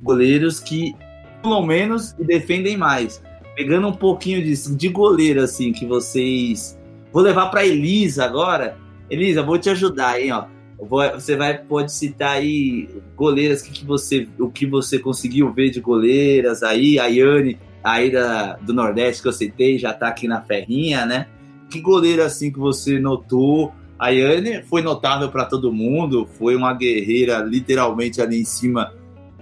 [0.02, 0.96] goleiros que,
[1.44, 3.22] pelo menos, defendem mais.
[3.56, 6.80] Pegando um pouquinho de, de goleiro, assim, que vocês.
[7.12, 8.78] Vou levar para Elisa agora.
[9.10, 10.46] Elisa, vou te ajudar, hein, ó.
[10.90, 15.80] Você vai pode citar aí goleiras que, que você o que você conseguiu ver de
[15.80, 20.42] goleiras aí, a Yane aí da, do Nordeste que eu citei já tá aqui na
[20.42, 21.28] ferrinha, né?
[21.70, 23.74] Que goleira assim que você notou?
[23.98, 28.92] A Yane foi notável para todo mundo, foi uma guerreira literalmente ali em cima,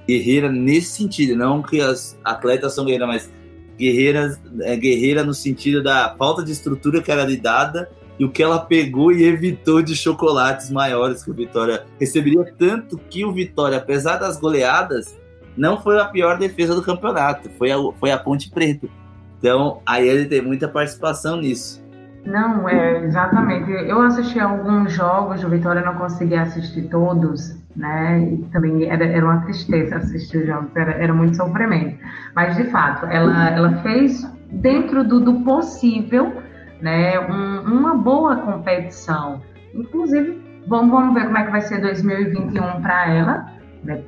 [0.05, 3.33] guerreira nesse sentido, não que as atletas são guerreiras, mas
[3.77, 8.29] guerreiras, é, guerreira no sentido da falta de estrutura que era lhe dada e o
[8.29, 12.43] que ela pegou e evitou de chocolates maiores que o Vitória receberia.
[12.57, 15.17] Tanto que o Vitória, apesar das goleadas,
[15.55, 18.87] não foi a pior defesa do campeonato, foi a, foi a Ponte Preta.
[19.37, 21.81] Então, aí ele tem muita participação nisso.
[22.25, 23.71] Não, é exatamente.
[23.71, 28.19] Eu assisti alguns jogos do Vitória, não consegui assistir todos, né?
[28.19, 31.97] E também era, era uma tristeza assistir os jogos, era, era muito sofrimento.
[32.35, 36.33] Mas, de fato, ela, ela fez dentro do, do possível
[36.81, 39.41] né, um, uma boa competição.
[39.73, 43.51] Inclusive, vamos, vamos ver como é que vai ser 2021 para ela.
[43.83, 44.01] Né?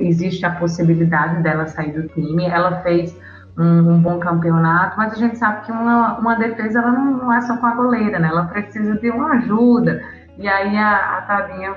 [0.00, 2.44] Existe a possibilidade dela sair do time.
[2.46, 3.16] Ela fez
[3.56, 7.32] um, um, bom campeonato, mas a gente sabe que uma, uma defesa ela não, não,
[7.32, 8.28] é só com a goleira, né?
[8.28, 10.02] Ela precisa de uma ajuda.
[10.38, 11.74] E aí a, a Tadinha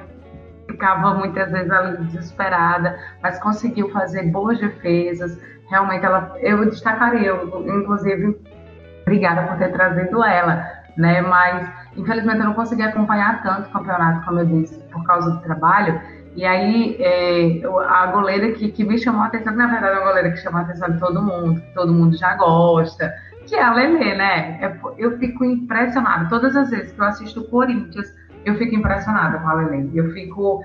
[0.68, 5.40] ficava muitas vezes ali desesperada, mas conseguiu fazer boas defesas.
[5.70, 8.38] Realmente, ela, eu destacaria, eu, inclusive,
[9.10, 11.20] Obrigada por ter trazido ela, né?
[11.22, 11.68] Mas
[11.98, 16.00] infelizmente eu não consegui acompanhar tanto o campeonato, como eu disse, por causa do trabalho.
[16.36, 20.00] E aí é, a goleira que, que me chamou a atenção, que na verdade é
[20.00, 23.12] uma goleira que chamou a atenção de todo mundo, que todo mundo já gosta,
[23.48, 24.60] que é a Lele, né?
[24.62, 26.30] É, eu fico impressionada.
[26.30, 28.14] Todas as vezes que eu assisto Corinthians,
[28.46, 29.90] eu fico impressionada com a Lele.
[29.96, 30.64] Eu fico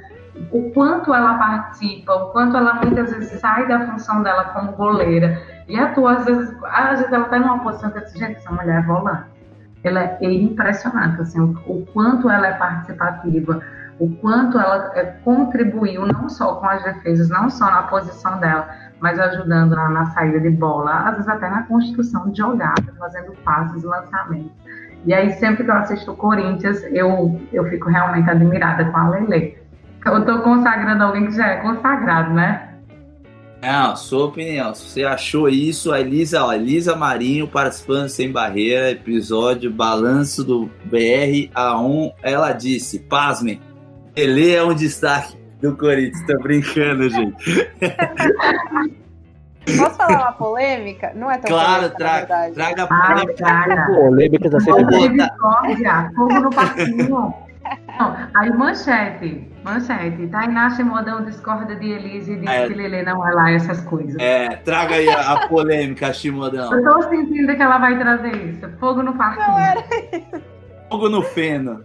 [0.50, 5.40] o quanto ela participa, o quanto ela muitas vezes sai da função dela como goleira
[5.68, 8.82] e atua, às vezes, às vezes ela está numa posição que assim, gente, essa mulher
[8.82, 9.34] é volante.
[9.82, 13.60] Ela é impressionante, assim, o, quanto ela é participativa,
[13.98, 18.66] o quanto ela é, contribuiu não só com as defesas, não só na posição dela,
[19.00, 23.32] mas ajudando na, na, saída de bola, às vezes até na construção de jogadas, fazendo
[23.44, 24.52] passes, lançamentos.
[25.06, 29.08] E aí, sempre que eu assisto o Corinthians, eu, eu fico realmente admirada com a
[29.10, 29.58] Lele.
[30.04, 32.74] Eu estou consagrando alguém que já é consagrado, né?
[33.62, 34.74] Não, sua opinião.
[34.74, 40.66] Se você achou isso, a Elisa, ó, Elisa Marinho participando sem barreira, episódio Balanço do
[40.84, 42.12] BR A1.
[42.22, 43.58] Ela disse: pasmem,
[44.14, 46.26] ele é um destaque do Corinthians.
[46.26, 47.72] Tô brincando, gente.
[49.78, 51.12] Posso falar uma polêmica?
[51.14, 53.32] Não é tão claro, polêmica, traga, traga a polêmica.
[53.32, 53.86] Ah, traga.
[53.86, 57.08] Polêmica da Fogo no parquinho.
[57.08, 60.26] Não, aí manchete, manchete.
[60.28, 64.16] Tainá Shimodão discorda de Elise e diz é, que Lele não é lá essas coisas.
[64.20, 66.72] É, traga aí a, a polêmica, Shimodão.
[66.72, 68.68] Eu tô sentindo que ela vai trazer isso.
[68.78, 69.48] Fogo no parquinho.
[69.48, 70.42] Não era isso.
[70.90, 71.82] Fogo no feno.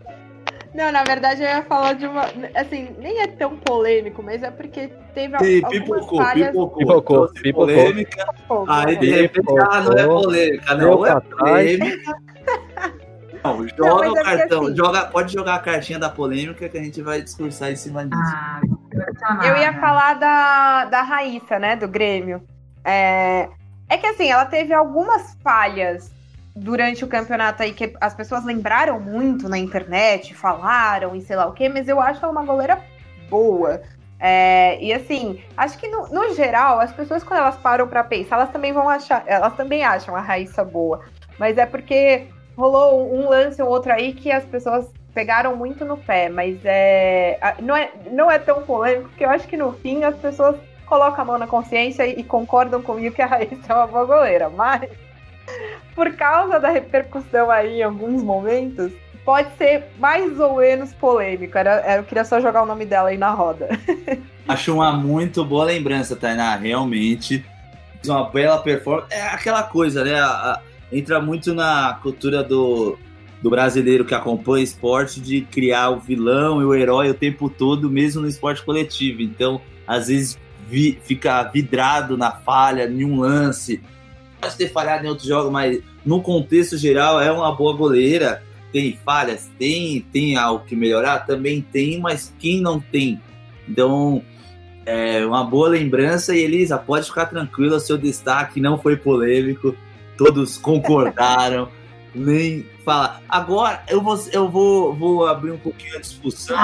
[0.74, 2.26] Não, na verdade eu ia falar de uma.
[2.54, 6.48] Assim, nem é tão polêmico, mas é porque teve Sim, algumas pipocou, falhas.
[6.50, 7.66] Pipocou, pipocou, pipocou.
[7.66, 8.26] Polêmica.
[8.68, 12.14] Aí de repente, ah, não é polêmica, não, é polêmica.
[13.44, 16.78] Não, joga não, o é cartão, assim, joga, pode jogar a cartinha da polêmica que
[16.78, 18.34] a gente vai discursar em cima disso.
[18.36, 18.62] Ah,
[19.46, 22.44] eu ia falar da, da Raíssa, né, do Grêmio.
[22.84, 23.50] É,
[23.88, 26.12] é que assim, ela teve algumas falhas
[26.56, 31.48] durante o campeonato aí que as pessoas lembraram muito na internet, falaram e sei lá
[31.48, 32.80] o quê, mas eu acho ela uma goleira
[33.30, 33.82] boa.
[34.20, 38.36] É, e assim, acho que no, no, geral, as pessoas quando elas param para pensar,
[38.36, 41.06] elas também vão achar, elas também acham a Raíssa boa.
[41.38, 42.28] Mas é porque
[42.60, 47.40] rolou um lance ou outro aí que as pessoas pegaram muito no pé, mas é,
[47.62, 51.22] não, é, não é tão polêmico, porque eu acho que no fim as pessoas colocam
[51.22, 54.50] a mão na consciência e, e concordam comigo que a Raíssa é uma boa goleira,
[54.50, 54.90] mas
[55.96, 58.92] por causa da repercussão aí em alguns momentos,
[59.26, 61.58] pode ser mais ou menos polêmico.
[61.58, 63.70] Era, eu queria só jogar o nome dela aí na roda.
[64.48, 67.46] Acho uma muito boa lembrança, Tainá, realmente.
[68.06, 69.14] Uma bela performance.
[69.14, 70.20] É aquela coisa, né?
[70.20, 70.62] A,
[70.92, 72.98] entra muito na cultura do,
[73.42, 77.90] do brasileiro que acompanha esporte de criar o vilão e o herói o tempo todo,
[77.90, 79.22] mesmo no esporte coletivo.
[79.22, 80.38] Então, às vezes,
[80.68, 83.82] vi, fica vidrado na falha, em um lance.
[84.42, 88.44] Pode ter falhado em outros jogos, mas no contexto geral é uma boa goleira.
[88.72, 89.50] Tem falhas?
[89.58, 90.02] Tem.
[90.12, 91.20] Tem algo que melhorar?
[91.20, 93.22] Também tem, mas quem não tem?
[93.68, 94.24] Então,
[94.86, 96.36] é uma boa lembrança.
[96.36, 99.76] E Elisa, pode ficar tranquila, seu destaque não foi polêmico
[100.20, 101.70] todos concordaram,
[102.14, 103.22] nem falar.
[103.30, 106.58] Agora eu vou, eu vou, vou abrir um pouquinho a discussão.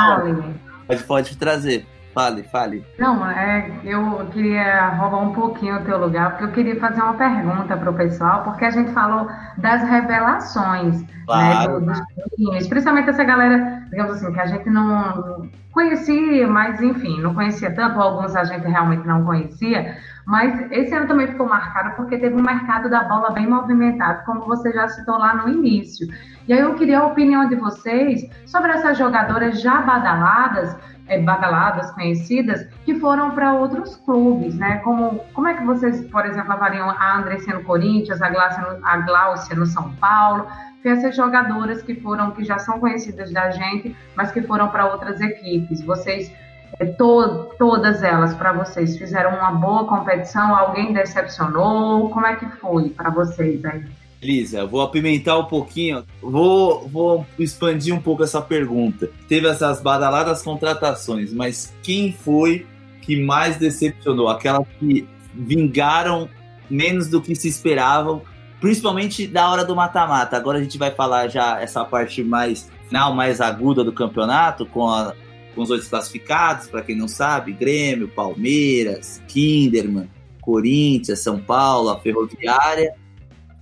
[0.85, 1.87] Pode, pode trazer.
[2.15, 2.85] Fale, fale.
[2.97, 7.15] Não, é, eu queria roubar um pouquinho o teu lugar, porque eu queria fazer uma
[7.15, 11.81] pergunta para o pessoal, porque a gente falou das revelações né, claro.
[11.81, 11.93] né,
[12.37, 17.73] dos principalmente essa galera digamos assim, que a gente não conhecia, mas enfim, não conhecia
[17.73, 22.35] tanto, alguns a gente realmente não conhecia, mas esse ano também ficou marcado porque teve
[22.35, 26.07] um mercado da bola bem movimentado, como você já citou lá no início.
[26.47, 30.75] E aí eu queria a opinião de vocês sobre essas jogadoras já badaladas,
[31.07, 34.77] é, badaladas, conhecidas, que foram para outros clubes, né?
[34.77, 38.85] Como, como é que vocês, por exemplo, avaliam a Andressa no Corinthians, a Gláucia no,
[38.85, 40.47] a no São Paulo,
[40.81, 44.85] tem essas jogadoras que foram, que já são conhecidas da gente, mas que foram para
[44.85, 45.81] outras equipes.
[45.81, 46.31] Vocês
[46.79, 50.55] é, to, todas elas para vocês fizeram uma boa competição?
[50.55, 52.09] Alguém decepcionou?
[52.09, 53.85] Como é que foi para vocês aí?
[54.21, 59.09] Elisa, vou apimentar um pouquinho, vou, vou expandir um pouco essa pergunta.
[59.27, 62.65] Teve essas badaladas contratações, mas quem foi
[63.01, 64.27] que mais decepcionou?
[64.27, 66.29] Aquelas que vingaram
[66.69, 68.21] menos do que se esperavam,
[68.59, 70.35] principalmente da hora do mata-mata.
[70.35, 74.89] Agora a gente vai falar já essa parte mais final, mais aguda do campeonato, com
[74.89, 75.13] a
[75.55, 80.09] com os outros classificados, para quem não sabe, Grêmio, Palmeiras, Kinderman,
[80.41, 82.93] Corinthians, São Paulo, a Ferroviária,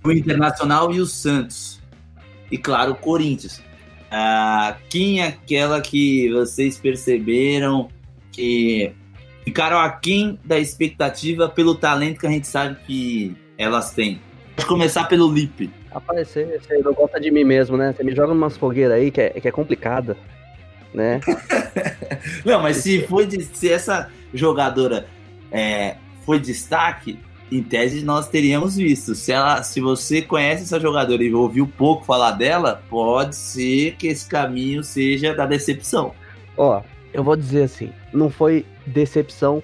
[0.04, 1.80] o Internacional e o Santos.
[2.50, 3.62] E claro, o Corinthians.
[4.10, 7.88] Ah, quem é aquela que vocês perceberam
[8.30, 8.92] que
[9.44, 14.20] ficaram aquém da expectativa pelo talento que a gente sabe que elas têm?
[14.56, 15.70] Vou começar pelo Lipe.
[15.92, 17.92] Rapaz, você, você não gosta de mim mesmo, né?
[17.92, 20.16] Você me joga umas fogueiras aí que é, que é complicada
[20.94, 21.20] né?
[22.46, 25.06] não, mas se foi de, se essa jogadora
[25.50, 27.18] é, foi destaque,
[27.50, 29.14] em tese nós teríamos visto.
[29.14, 34.08] Se ela, se você conhece essa jogadora e ouviu pouco falar dela, pode ser que
[34.08, 36.12] esse caminho seja da decepção.
[36.56, 36.82] Ó,
[37.12, 39.62] eu vou dizer assim, não foi decepção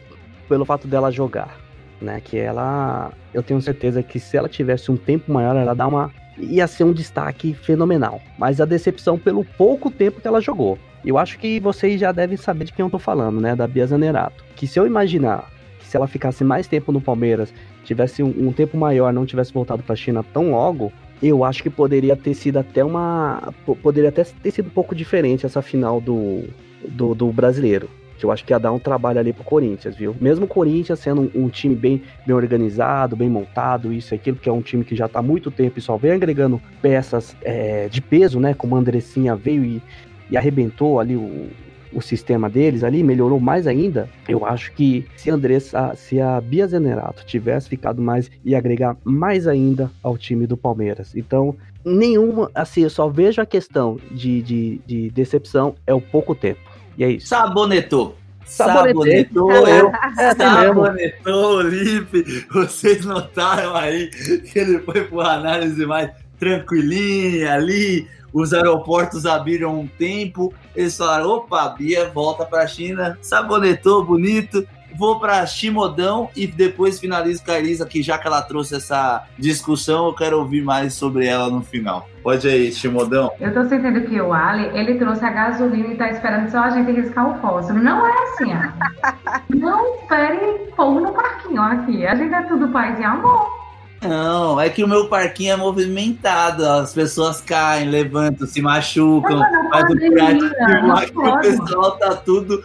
[0.49, 1.59] pelo fato dela jogar,
[2.01, 2.21] né?
[2.21, 6.13] Que ela, eu tenho certeza que se ela tivesse um tempo maior, ela dá uma
[6.39, 8.21] ia ser um destaque fenomenal.
[8.39, 10.79] Mas a decepção pelo pouco tempo que ela jogou.
[11.05, 13.55] Eu acho que vocês já devem saber de quem eu tô falando, né?
[13.55, 14.45] Da Bia Zanerato.
[14.57, 15.51] Que se eu imaginar
[15.91, 17.53] se ela ficasse mais tempo no Palmeiras,
[17.85, 21.69] tivesse um, um tempo maior, não tivesse voltado pra China tão logo, eu acho que
[21.69, 23.53] poderia ter sido até uma.
[23.83, 26.45] Poderia até ter sido um pouco diferente essa final do,
[26.89, 27.91] do, do brasileiro.
[28.17, 30.15] Que eu acho que ia dar um trabalho ali pro Corinthians, viu?
[30.21, 34.37] Mesmo o Corinthians sendo um, um, time bem, bem organizado, bem montado, isso e aquilo,
[34.37, 37.35] que é um time que já tá há muito tempo e só vem agregando peças
[37.43, 38.55] é, de peso, né?
[38.55, 39.83] Como a Andressinha veio e,
[40.31, 41.49] e arrebentou ali o,
[41.93, 46.41] o sistema deles ali, melhorou mais ainda, eu acho que se a Andressa, se a
[46.41, 51.15] Bia Zenerato tivesse ficado mais, ia agregar mais ainda ao time do Palmeiras.
[51.17, 56.35] Então, nenhuma, assim, eu só vejo a questão de, de, de decepção, é o pouco
[56.35, 56.61] tempo.
[56.97, 57.29] E é isso.
[57.29, 58.17] Sabonetou.
[58.45, 59.93] Sabonetou, eu.
[60.19, 62.47] É, sabonetou o Lipe.
[62.53, 69.87] Vocês notaram aí que ele foi por análise mais tranquilinha ali, os aeroportos abriram um
[69.87, 74.67] tempo, eles falaram: opa, Bia volta para a China, sabonetou, bonito,
[74.97, 79.25] vou para Chimodão e depois finalizo com a Elisa, que já que ela trouxe essa
[79.39, 82.09] discussão, eu quero ouvir mais sobre ela no final.
[82.23, 83.33] Pode aí, Chimodão.
[83.41, 86.71] Eu tô sentindo que o Ali, ele trouxe a gasolina e tá esperando só a
[86.71, 87.83] gente riscar o fósforo.
[87.83, 89.41] Não é assim, ó.
[89.49, 92.07] Não espere fogo no parquinho aqui.
[92.07, 93.60] A gente é tudo paz e amor.
[94.03, 99.85] Não, é que o meu parquinho é movimentado, as pessoas caem, levantam, se machucam, mas
[99.91, 102.65] o curativo o pessoal tá tudo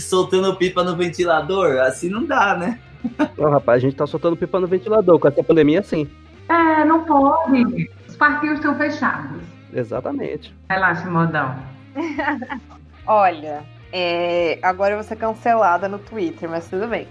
[0.00, 2.78] soltando pipa no ventilador, assim não dá, né?
[3.36, 6.08] Não, rapaz, a gente tá soltando pipa no ventilador, com essa pandemia sim.
[6.48, 7.90] É, não pode.
[8.08, 9.42] Os parquinhos estão fechados.
[9.72, 10.54] Exatamente.
[10.68, 11.56] Relaxa, modão.
[13.06, 13.62] Olha,
[13.92, 17.06] é, agora eu vou ser cancelada no Twitter, mas tudo bem.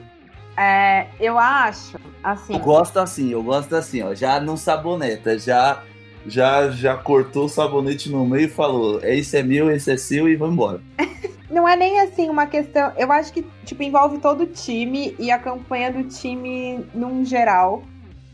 [0.60, 2.54] É, eu acho, assim.
[2.54, 4.14] Eu gosto assim, eu gosto assim, ó.
[4.14, 5.82] Já não saboneta, já,
[6.28, 10.28] já, já cortou o sabonete no meio e falou: esse é meu, esse é seu
[10.28, 10.82] e vamos embora.
[11.50, 12.92] não é nem assim uma questão.
[12.98, 17.82] Eu acho que tipo envolve todo o time e a campanha do time num geral,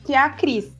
[0.03, 0.71] que é a Cris.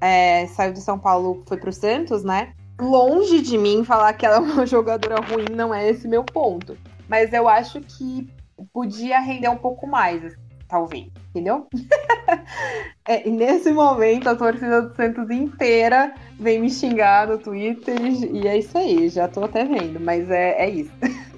[0.00, 2.52] É, saiu de São Paulo, foi pro Santos, né?
[2.80, 6.78] Longe de mim falar que ela é uma jogadora ruim, não é esse meu ponto.
[7.08, 8.30] Mas eu acho que
[8.72, 10.24] podia render um pouco mais.
[10.24, 11.66] Assim talvez, entendeu?
[13.06, 18.46] é, e nesse momento a torcida do Santos inteira vem me xingar no Twitter e
[18.46, 20.92] é isso aí, já tô até vendo, mas é, é isso.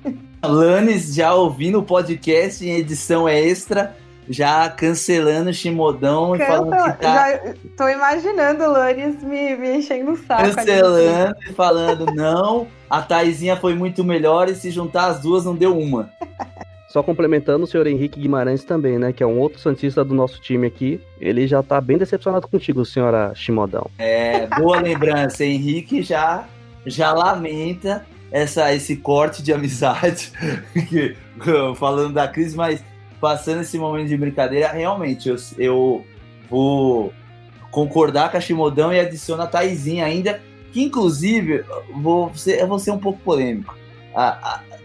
[0.43, 3.97] Lanes já ouvindo o podcast em edição extra,
[4.29, 7.31] já cancelando o Chimodão e falando que tá...
[7.31, 10.55] Já tô imaginando o Lanes me, me enchendo o saco.
[10.55, 15.57] Cancelando e falando, não, a Taizinha foi muito melhor e se juntar as duas não
[15.57, 16.12] deu uma.
[16.89, 19.12] Só complementando o senhor Henrique Guimarães também, né?
[19.12, 20.99] Que é um outro Santista do nosso time aqui.
[21.20, 23.91] Ele já tá bem decepcionado contigo, senhora Chimodão.
[23.99, 25.45] É, boa lembrança.
[25.45, 26.49] Henrique já,
[26.86, 30.32] já lamenta essa, esse corte de amizade,
[31.76, 32.82] falando da crise, mas
[33.20, 36.07] passando esse momento de brincadeira, realmente eu, eu
[36.49, 37.12] vou
[37.70, 40.41] concordar com a Shimodão e adiciono a Taizinha ainda,
[40.72, 41.64] que inclusive
[41.95, 43.76] vou ser, eu vou ser um pouco polêmico.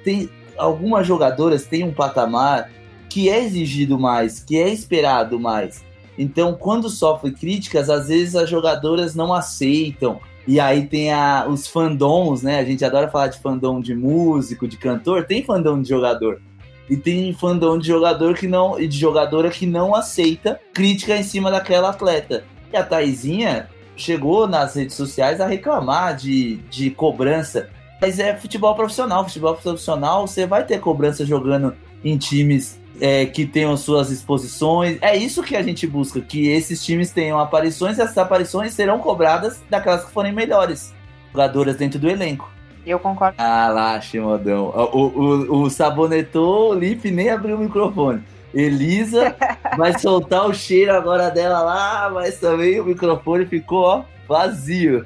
[0.03, 2.69] tem algumas jogadoras têm um patamar
[3.09, 5.83] que é exigido mais, que é esperado mais.
[6.17, 10.19] Então, quando sofre críticas, às vezes as jogadoras não aceitam.
[10.47, 12.59] E aí tem a, os fandoms, né?
[12.59, 15.25] A gente adora falar de fandom de músico, de cantor.
[15.25, 16.41] Tem fandom de jogador.
[16.89, 21.49] E tem fandom de jogador que não de jogadora que não aceita crítica em cima
[21.49, 22.43] daquela atleta.
[22.71, 27.69] E a Taizinha chegou nas redes sociais a reclamar de, de cobrança.
[28.03, 29.23] Mas é futebol profissional.
[29.23, 31.73] Futebol profissional, você vai ter cobrança jogando
[32.03, 34.97] em times é, que tenham suas exposições.
[34.99, 38.99] É isso que a gente busca, que esses times tenham aparições e essas aparições serão
[38.99, 40.93] cobradas daquelas que forem melhores
[41.31, 42.51] jogadoras dentro do elenco.
[42.85, 43.37] Eu concordo.
[43.37, 44.65] Ah lá, Chimodão.
[44.91, 48.21] O, o, o sabonetou o Lip nem abriu o microfone.
[48.53, 49.33] Elisa
[49.77, 55.05] vai soltar o cheiro agora dela lá, mas também o microfone ficou, ó, vazio.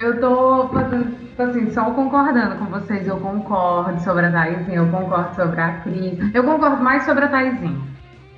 [0.00, 3.06] Eu tô fazendo, assim, só concordando com vocês.
[3.06, 6.34] Eu concordo sobre a Thaisinha, eu concordo sobre a Cris.
[6.34, 7.80] Eu concordo mais sobre a Thaisinha.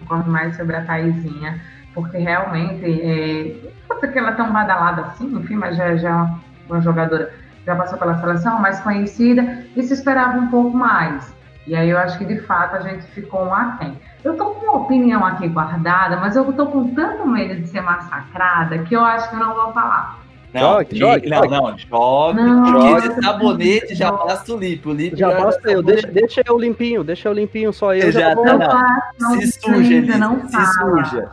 [0.01, 1.61] Concordo mais sobre a Thaisinha,
[1.95, 6.73] porque realmente, é, não que ela é tão badalada assim, enfim, mas já, já é
[6.73, 7.33] uma jogadora,
[7.65, 11.35] já passou pela seleção, mais conhecida, e se esperava um pouco mais.
[11.67, 13.99] E aí eu acho que de fato a gente ficou um aquém.
[14.23, 17.81] Eu tô com uma opinião aqui guardada, mas eu tô com tanto medo de ser
[17.81, 20.19] massacrada que eu acho que eu não vou falar.
[20.55, 23.23] Não, jogue, jogue, não, não, jogue, não, jogue.
[23.23, 24.91] sabonete já basta o limpo.
[24.91, 28.11] O limpo já, já basta eu, deixa, deixa eu limpinho, deixa eu limpinho, só eu.
[28.11, 31.31] Já, já tá, não, não, se suja, não se suja.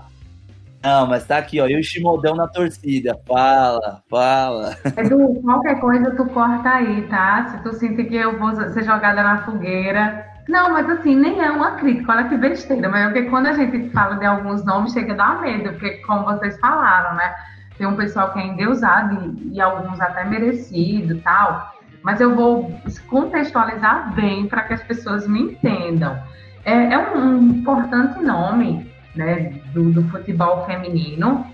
[0.83, 3.17] Não, mas tá aqui, ó, e o Chimodão na torcida.
[3.25, 4.75] Fala, fala.
[4.97, 7.47] Edu, qualquer coisa tu corta aí, tá?
[7.47, 10.27] Se tu sentir que eu vou ser jogada na fogueira.
[10.49, 12.89] Não, mas assim, nem é uma crítica, olha que besteira.
[12.89, 16.01] Mas é porque quando a gente fala de alguns nomes, chega a dar medo, porque
[16.05, 17.33] como vocês falaram, né?
[17.77, 21.73] Tem um pessoal que é endeusado e, e alguns até merecido tal.
[22.03, 22.77] Mas eu vou
[23.07, 26.21] contextualizar bem para que as pessoas me entendam.
[26.65, 31.45] É, é um, um importante nome né, do, do futebol feminino.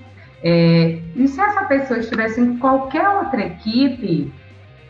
[0.43, 4.31] É, e se essa pessoa estivesse em qualquer outra equipe,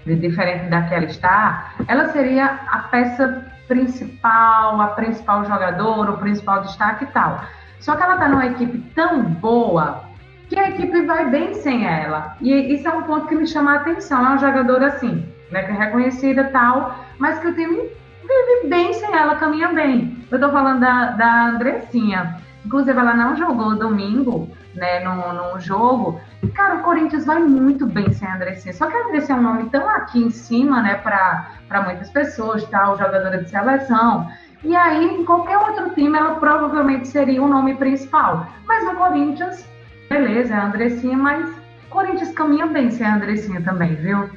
[0.06, 6.62] diferente da que ela está, ela seria a peça principal, a principal jogadora, o principal
[6.62, 7.44] destaque e tal.
[7.80, 10.04] Só que ela está numa equipe tão boa
[10.50, 12.36] que a equipe vai bem sem ela.
[12.42, 14.20] E isso é um ponto que me chama a atenção.
[14.20, 18.94] É uma jogadora assim, né, que é reconhecida tal, mas que o time vive bem
[18.94, 20.18] sem ela, caminha bem.
[20.30, 22.38] Eu estou falando da, da Andressinha.
[22.66, 26.20] Inclusive, ela não jogou domingo, né, no, no jogo.
[26.44, 28.74] E, cara, o Corinthians vai muito bem sem a Andressinha.
[28.74, 32.64] Só que a Andressinha é um nome tão aqui em cima, né, para muitas pessoas,
[32.66, 34.30] tal, jogadora de seleção.
[34.64, 38.48] E aí, em qualquer outro time, ela provavelmente seria o nome principal.
[38.68, 39.66] Mas no Corinthians,
[40.10, 44.30] beleza, é a Andressinha, mas o Corinthians caminha bem sem a Andressinha também, viu?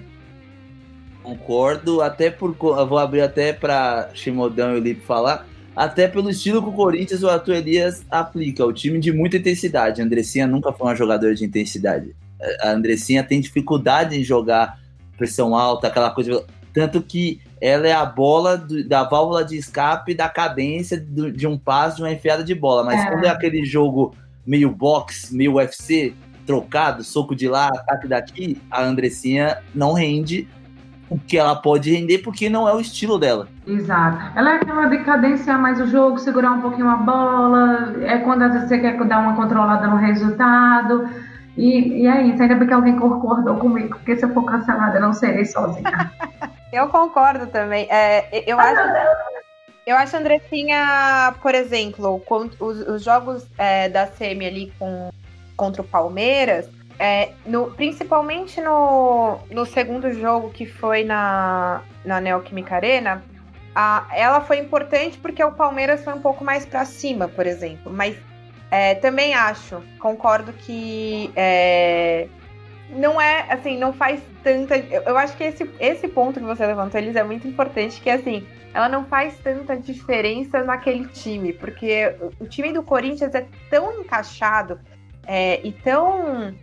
[1.23, 2.55] Concordo, até por.
[2.55, 7.23] Vou abrir até para Chimodão e o Lipe falar até pelo estilo que o Corinthians
[7.23, 10.01] o Arthur Elias aplica, o time de muita intensidade.
[10.01, 12.15] A Andressinha nunca foi uma jogadora de intensidade.
[12.61, 14.79] A Andressinha tem dificuldade em jogar
[15.17, 16.45] pressão alta, aquela coisa.
[16.73, 21.47] Tanto que ela é a bola do, da válvula de escape da cadência do, de
[21.47, 22.83] um passe, de uma enfiada de bola.
[22.83, 23.11] Mas é.
[23.11, 24.15] quando é aquele jogo
[24.45, 26.15] meio box, meio UFC,
[26.45, 30.49] trocado, soco de lá, ataque daqui, a Andressinha não rende
[31.13, 33.49] o que ela pode render, porque não é o estilo dela.
[33.67, 34.19] Exato.
[34.35, 38.43] Ela é aquela de cadenciar mais o jogo, segurar um pouquinho a bola, é quando
[38.43, 41.09] às vezes você quer dar uma controlada no resultado.
[41.57, 44.97] E, e é isso, ainda bem que alguém concordou comigo, porque se eu for cancelada,
[44.97, 46.11] eu não serei sozinha.
[46.73, 47.87] eu concordo também.
[47.91, 48.81] É, eu acho.
[49.85, 52.23] Eu acho, Andressinha, por exemplo,
[52.61, 55.11] os, os jogos é, da SEMI ali com,
[55.57, 56.69] contra o Palmeiras,
[57.03, 63.25] é, no, principalmente no, no segundo jogo, que foi na, na Neoquímica Arena,
[63.75, 67.93] a, ela foi importante porque o Palmeiras foi um pouco mais para cima, por exemplo.
[67.93, 68.17] Mas
[68.71, 72.29] é, também acho, concordo que é,
[72.91, 74.77] não é assim, não faz tanta.
[74.77, 78.11] Eu, eu, acho que esse, esse ponto que você levantou, eles é muito importante, que
[78.11, 83.93] assim, ela não faz tanta diferença naquele time, porque o time do Corinthians é tão
[83.99, 84.79] encaixado
[85.27, 86.55] é, e tão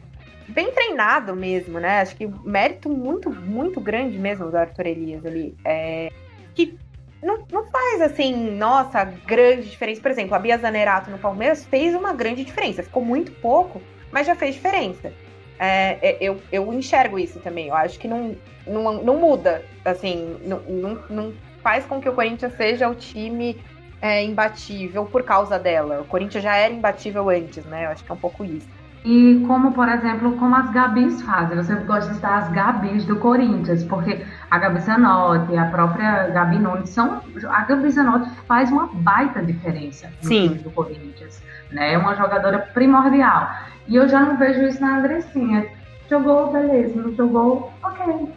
[0.49, 2.01] bem treinado mesmo, né?
[2.01, 5.55] Acho que mérito muito, muito grande mesmo do Arthur Elias ali.
[5.63, 6.11] É,
[6.55, 6.77] que
[7.21, 10.01] não, não faz assim, nossa, grande diferença.
[10.01, 12.83] Por exemplo, a Bia Zanerato no Palmeiras fez uma grande diferença.
[12.83, 13.81] Ficou muito pouco,
[14.11, 15.13] mas já fez diferença.
[15.59, 17.67] é, é, eu, eu enxergo isso também.
[17.67, 18.35] Eu acho que não,
[18.65, 19.63] não, não muda.
[19.85, 23.61] Assim, não, não, não faz com que o Corinthians seja o time
[24.01, 26.01] é, imbatível por causa dela.
[26.01, 27.85] O Corinthians já era imbatível antes, né?
[27.85, 28.78] Eu acho que é um pouco isso.
[29.09, 31.57] E como, por exemplo, como as Gabis fazem.
[31.57, 36.59] Você gosta de estar as Gabis do Corinthians, porque a Gabi Zanotti, a própria Gabi
[36.59, 37.19] Nunes são.
[37.49, 40.49] A Gabi Zanotti faz uma baita diferença no Sim.
[40.49, 41.41] time do Corinthians.
[41.71, 41.93] Né?
[41.93, 43.49] É uma jogadora primordial.
[43.87, 45.65] E eu já não vejo isso na Andressinha.
[46.07, 47.01] Jogou, beleza.
[47.01, 48.31] Não jogou, ok.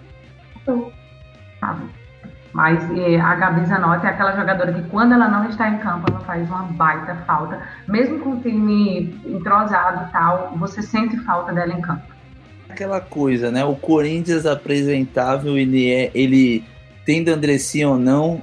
[0.65, 0.91] Jogou.
[1.61, 1.83] Sabe?
[2.53, 6.11] Mas eh, a Gabi Zanotti é aquela jogadora que quando ela não está em campo,
[6.11, 7.61] ela faz uma baita falta.
[7.89, 12.03] Mesmo com o time entrosado e tal, você sente falta dela em campo.
[12.69, 13.65] Aquela coisa, né?
[13.65, 16.11] O Corinthians apresentável, ele é.
[16.15, 16.63] Ele,
[17.07, 18.43] tendo Andressinha ou não,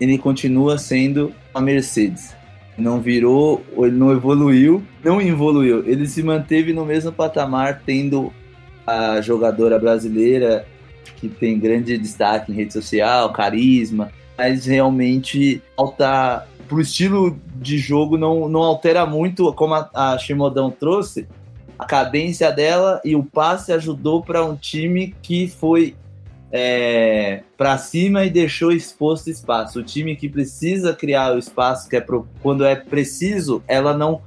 [0.00, 2.34] ele continua sendo a Mercedes.
[2.78, 5.84] Não virou, ele não evoluiu, não evoluiu.
[5.86, 8.32] Ele se manteve no mesmo patamar, tendo
[8.86, 10.64] a jogadora brasileira
[11.16, 18.16] que tem grande destaque em rede social, carisma, mas realmente falta pro estilo de jogo
[18.16, 21.26] não, não altera muito, como a, a Shimodão trouxe,
[21.78, 25.96] a cadência dela e o passe ajudou para um time que foi
[26.52, 29.80] é, para cima e deixou exposto espaço.
[29.80, 34.22] O time que precisa criar o espaço, que é pro, quando é preciso, ela não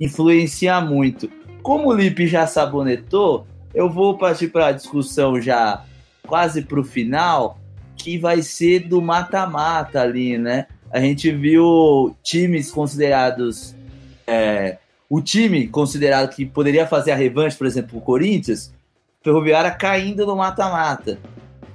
[0.00, 1.30] influencia muito.
[1.62, 5.84] Como o Lipe já sabonetou, eu vou partir para a discussão já
[6.26, 7.58] quase para o final,
[7.96, 10.66] que vai ser do mata-mata ali, né?
[10.90, 13.74] A gente viu times considerados.
[14.26, 18.72] É, o time considerado que poderia fazer a revanche, por exemplo, o Corinthians,
[19.22, 21.18] Ferroviária caindo no mata-mata.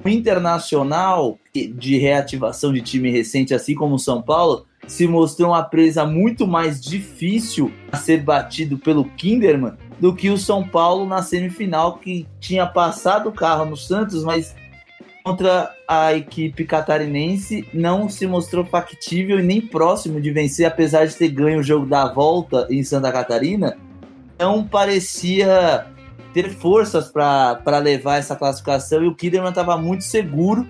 [0.04, 5.64] O Internacional, de reativação de time recente, assim como o São Paulo, se mostrou uma
[5.64, 11.22] presa muito mais difícil a ser batido pelo Kinderman do que o São Paulo na
[11.22, 14.56] semifinal, que tinha passado o carro no Santos, mas
[15.24, 21.16] contra a equipe catarinense não se mostrou factível e nem próximo de vencer, apesar de
[21.16, 23.78] ter ganho o jogo da volta em Santa Catarina.
[24.40, 25.86] Não parecia
[26.34, 30.68] ter forças para levar essa classificação e o Kinderman estava muito seguro,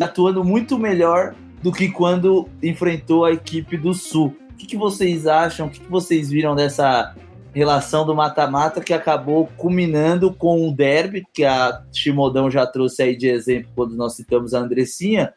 [0.00, 4.36] atuando muito melhor do que quando enfrentou a equipe do Sul.
[4.52, 5.66] O que, que vocês acham?
[5.66, 7.14] O que, que vocês viram dessa
[7.56, 13.16] relação do mata-mata que acabou culminando com um derby, que a Chimodão já trouxe aí
[13.16, 15.32] de exemplo quando nós citamos a Andressinha,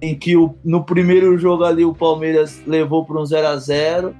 [0.00, 4.14] em que o, no primeiro jogo ali o Palmeiras levou para um 0 a 0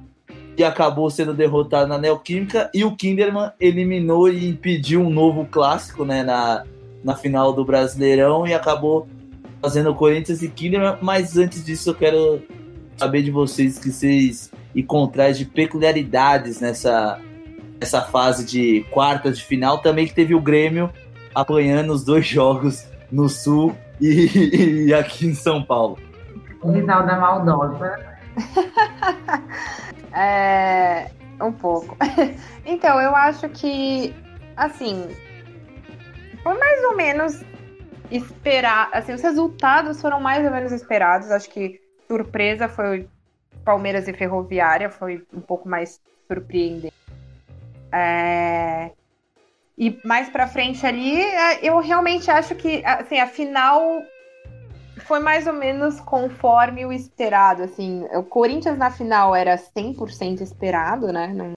[0.57, 6.03] e acabou sendo derrotado na Neoquímica, e o Kinderman eliminou e impediu um novo clássico
[6.03, 6.65] né, na,
[7.01, 9.07] na final do Brasileirão e acabou
[9.61, 12.43] fazendo o Corinthians e Kinderman, mas antes disso eu quero
[12.97, 17.21] saber de vocês que vocês encontrar de peculiaridades nessa
[17.79, 20.91] essa fase de quartas de final, também que teve o Grêmio
[21.33, 25.97] apanhando os dois jogos no Sul e, e aqui em São Paulo.
[26.63, 27.99] Risalda Maldosa.
[30.13, 31.09] é,
[31.41, 31.95] um pouco.
[32.65, 34.13] então, eu acho que,
[34.55, 35.07] assim,
[36.43, 37.43] foi mais ou menos
[38.09, 38.89] esperar.
[38.91, 41.29] Assim, os resultados foram mais ou menos esperados.
[41.31, 43.07] Acho que surpresa foi
[43.63, 46.93] Palmeiras e Ferroviária, foi um pouco mais surpreendente.
[47.91, 48.91] É...
[49.77, 54.01] E mais pra frente ali, é, eu realmente acho que assim, a final
[55.05, 57.63] foi mais ou menos conforme o esperado.
[57.63, 61.27] Assim, o Corinthians na final era 100% esperado, né?
[61.27, 61.53] Não,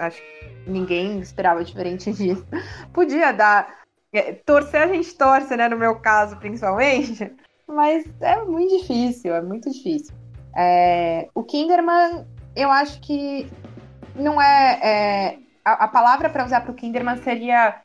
[0.00, 2.46] acho que ninguém esperava diferente disso.
[2.92, 3.80] Podia dar.
[4.12, 5.68] É, torcer a gente torce, né?
[5.68, 7.32] No meu caso, principalmente.
[7.68, 10.12] Mas é muito difícil, é muito difícil.
[10.56, 13.48] É, o Kinderman, eu acho que
[14.16, 15.38] não é, é
[15.70, 17.76] a, a palavra para usar para o Kinderman seria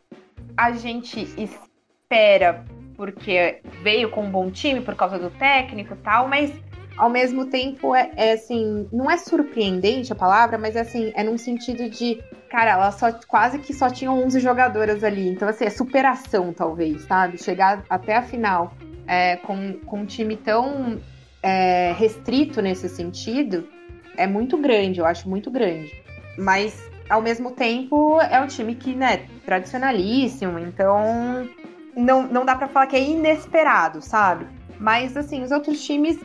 [0.58, 2.66] a gente espera
[2.96, 6.52] porque veio com um bom time por causa do técnico e tal, mas
[6.98, 11.24] ao mesmo tempo é, é, assim, não é surpreendente a palavra, mas é assim, é
[11.24, 15.66] num sentido de, cara, ela só quase que só tinha 11 jogadoras ali, então assim,
[15.66, 17.38] é superação talvez, sabe?
[17.38, 18.74] Chegar até a final
[19.06, 21.02] é, com, com um time tão
[21.44, 23.68] é, restrito nesse sentido
[24.16, 25.92] é muito grande, eu acho muito grande.
[26.38, 31.48] Mas ao mesmo tempo, é um time que, né, tradicionalíssimo, então
[31.96, 34.48] não, não dá para falar que é inesperado, sabe?
[34.80, 36.20] Mas, assim, os outros times,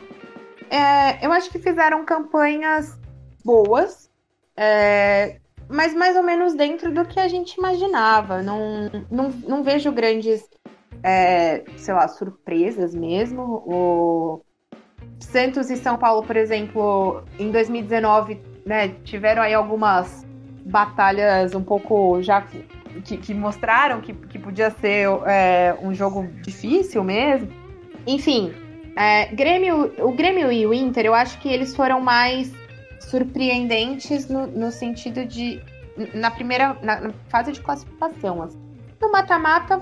[0.69, 2.99] é, eu acho que fizeram campanhas
[3.43, 4.09] boas,
[4.57, 8.41] é, mas mais ou menos dentro do que a gente imaginava.
[8.41, 10.43] Não, não, não vejo grandes,
[11.01, 13.63] é, sei lá, surpresas mesmo.
[13.65, 14.41] O
[15.19, 20.25] Santos e São Paulo, por exemplo, em 2019, né, tiveram aí algumas
[20.65, 27.03] batalhas um pouco já que, que mostraram que, que podia ser é, um jogo difícil
[27.03, 27.49] mesmo.
[28.05, 28.53] Enfim,
[28.95, 32.51] é, Grêmio, o Grêmio e o Inter, eu acho que eles foram mais
[32.99, 35.61] surpreendentes no, no sentido de.
[36.13, 38.41] Na primeira na, na fase de classificação.
[38.41, 38.59] Assim.
[39.01, 39.81] No mata-mata,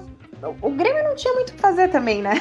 [0.61, 2.33] o Grêmio não tinha muito o que fazer também, né?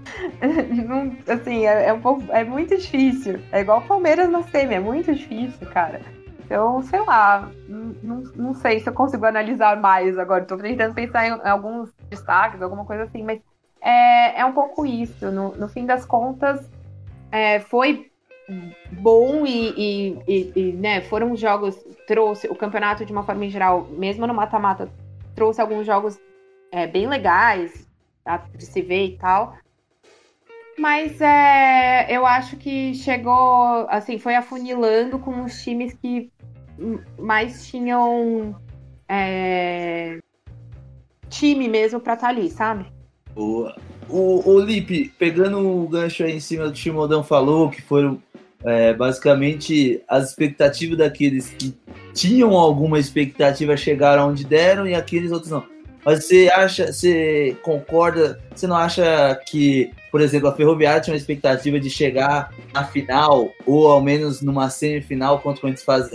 [0.86, 3.40] não, assim, é, é, um pouco, é muito difícil.
[3.52, 6.00] É igual o Palmeiras na semi, é muito difícil, cara.
[6.50, 10.42] Então, sei lá, não, não sei se eu consigo analisar mais agora.
[10.42, 13.40] Estou tentando pensar em alguns destaques, alguma coisa assim, mas
[13.80, 15.30] é, é um pouco isso.
[15.30, 16.68] No, no fim das contas,
[17.30, 18.10] é, foi
[18.90, 23.50] bom e, e, e, e, né, foram jogos, trouxe o campeonato de uma forma em
[23.50, 24.90] geral, mesmo no mata-mata,
[25.36, 26.18] trouxe alguns jogos
[26.72, 27.86] é, bem legais
[28.56, 29.56] de se ver e tal.
[30.76, 36.32] Mas é, eu acho que chegou, assim, foi afunilando com os times que
[37.18, 38.54] mais tinham
[39.08, 40.18] é,
[41.28, 42.86] time mesmo para estar tá ali, sabe?
[43.36, 43.68] O,
[44.08, 48.20] o Lipe, pegando o gancho aí em cima do que o Chimodão falou, que foram
[48.64, 51.74] é, basicamente as expectativas daqueles que
[52.12, 55.64] tinham alguma expectativa chegaram onde deram e aqueles outros não.
[56.04, 61.18] Mas você acha, você concorda, você não acha que, por exemplo, a Ferroviária tinha uma
[61.18, 66.10] expectativa de chegar na final, ou ao menos numa semifinal, quanto a gente faz,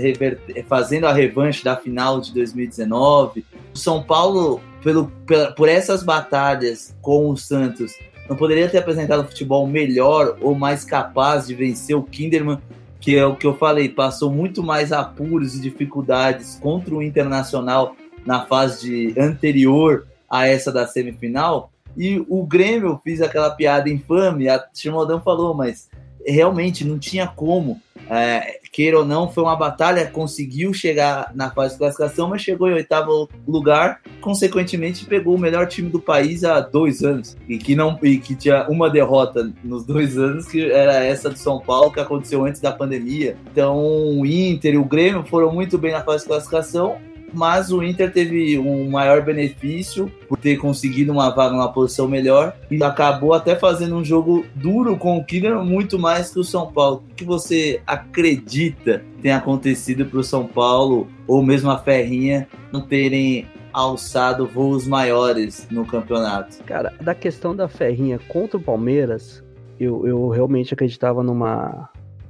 [0.67, 3.45] fazendo a revanche da final de 2019?
[3.73, 5.11] O São Paulo, pelo,
[5.55, 7.93] por essas batalhas com o Santos,
[8.27, 12.59] não poderia ter apresentado um futebol melhor ou mais capaz de vencer o Kinderman,
[12.99, 17.95] que é o que eu falei, passou muito mais apuros e dificuldades contra o Internacional
[18.25, 21.71] na fase anterior a essa da semifinal.
[21.97, 25.89] E o Grêmio fez aquela piada infame, a Chimodão falou, mas
[26.25, 27.79] realmente não tinha como.
[28.09, 32.69] É, queira ou não, foi uma batalha, conseguiu chegar na fase de classificação, mas chegou
[32.69, 37.73] em oitavo lugar, consequentemente pegou o melhor time do país há dois anos, e que
[37.73, 41.91] não e que tinha uma derrota nos dois anos, que era essa do São Paulo,
[41.91, 43.37] que aconteceu antes da pandemia.
[43.51, 46.97] Então o Inter e o Grêmio foram muito bem na fase de classificação,
[47.33, 52.55] mas o Inter teve um maior benefício por ter conseguido uma vaga numa posição melhor
[52.69, 56.71] e acabou até fazendo um jogo duro com o Killer muito mais que o São
[56.71, 57.03] Paulo.
[57.11, 62.81] O que você acredita tem acontecido para o São Paulo ou mesmo a Ferrinha não
[62.81, 66.63] terem alçado voos maiores no campeonato?
[66.63, 69.43] Cara, da questão da Ferrinha contra o Palmeiras,
[69.79, 71.89] eu, eu realmente acreditava numa,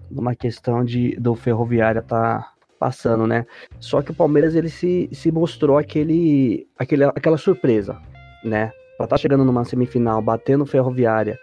[0.10, 3.46] numa questão de do Ferroviária estar tá passando, né?
[3.80, 8.00] Só que o Palmeiras ele se, se mostrou aquele, aquele, aquela surpresa,
[8.44, 8.68] né?
[8.98, 11.38] Pra estar tá chegando numa semifinal, batendo Ferroviária,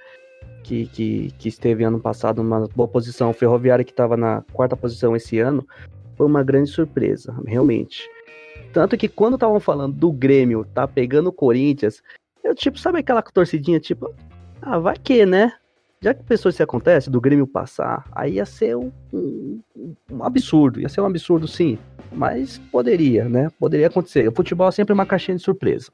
[0.62, 5.14] que, que, que esteve ano passado numa boa posição, Ferroviária que estava na quarta posição
[5.14, 5.66] esse ano,
[6.16, 8.08] foi uma grande surpresa, realmente.
[8.72, 12.02] Tanto que quando estavam falando do Grêmio tá pegando o Corinthians,
[12.42, 14.12] eu tipo, sabe aquela torcidinha tipo,
[14.60, 15.52] ah, vai que, né?
[16.02, 19.60] Já que pessoas se acontece do Grêmio passar, aí ia ser um, um,
[20.10, 21.78] um, absurdo, ia ser um absurdo sim,
[22.10, 23.48] mas poderia, né?
[23.58, 24.28] Poderia acontecer.
[24.28, 25.88] O futebol é sempre uma caixinha de surpresa.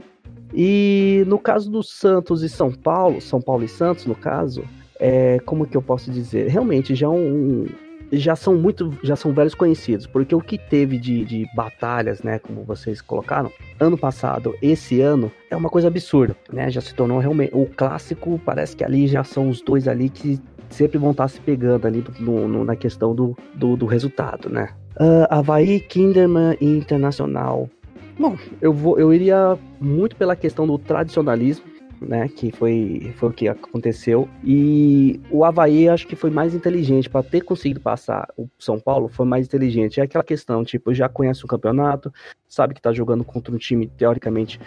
[0.55, 4.65] E no caso do Santos e São Paulo, São Paulo e Santos, no caso,
[4.99, 6.49] é, como que eu posso dizer?
[6.49, 7.67] Realmente já é um,
[8.13, 12.39] já são muito, já são velhos conhecidos, porque o que teve de, de batalhas, né,
[12.39, 17.19] como vocês colocaram, ano passado, esse ano, é uma coisa absurda, né, já se tornou
[17.19, 20.41] realmente, o clássico parece que ali já são os dois ali que
[20.71, 24.71] sempre vão estar se pegando ali no, no, na questão do, do, do resultado, né.
[24.97, 27.71] Uh, Havaí, Kinderman e Internacional.
[28.19, 31.65] Bom, eu, vou, eu iria muito pela questão do tradicionalismo,
[32.01, 32.29] né?
[32.29, 34.29] Que foi, foi o que aconteceu.
[34.45, 39.09] E o Havaí acho que foi mais inteligente para ter conseguido passar o São Paulo,
[39.09, 40.01] foi mais inteligente.
[40.01, 42.13] É aquela questão, tipo, já conhece o campeonato,
[42.49, 44.61] sabe que tá jogando contra um time teoricamente,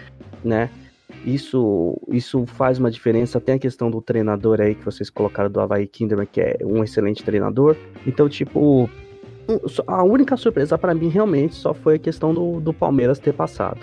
[0.44, 0.70] né?
[1.24, 3.40] Isso, isso faz uma diferença.
[3.40, 6.82] Tem a questão do treinador aí que vocês colocaram do Havaí Kinderman, que é um
[6.82, 7.76] excelente treinador.
[8.06, 8.88] Então, tipo,
[9.86, 13.80] a única surpresa para mim realmente só foi a questão do, do Palmeiras ter passado.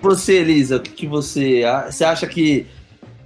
[0.00, 1.62] Você, Elisa, o que, você.
[1.86, 2.66] Você acha que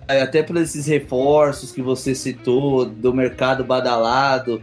[0.08, 4.62] até por esses reforços que você citou do mercado badalado,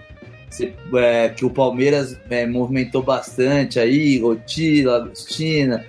[0.95, 5.85] é, que o Palmeiras é, movimentou bastante aí, Rotila, Agostina,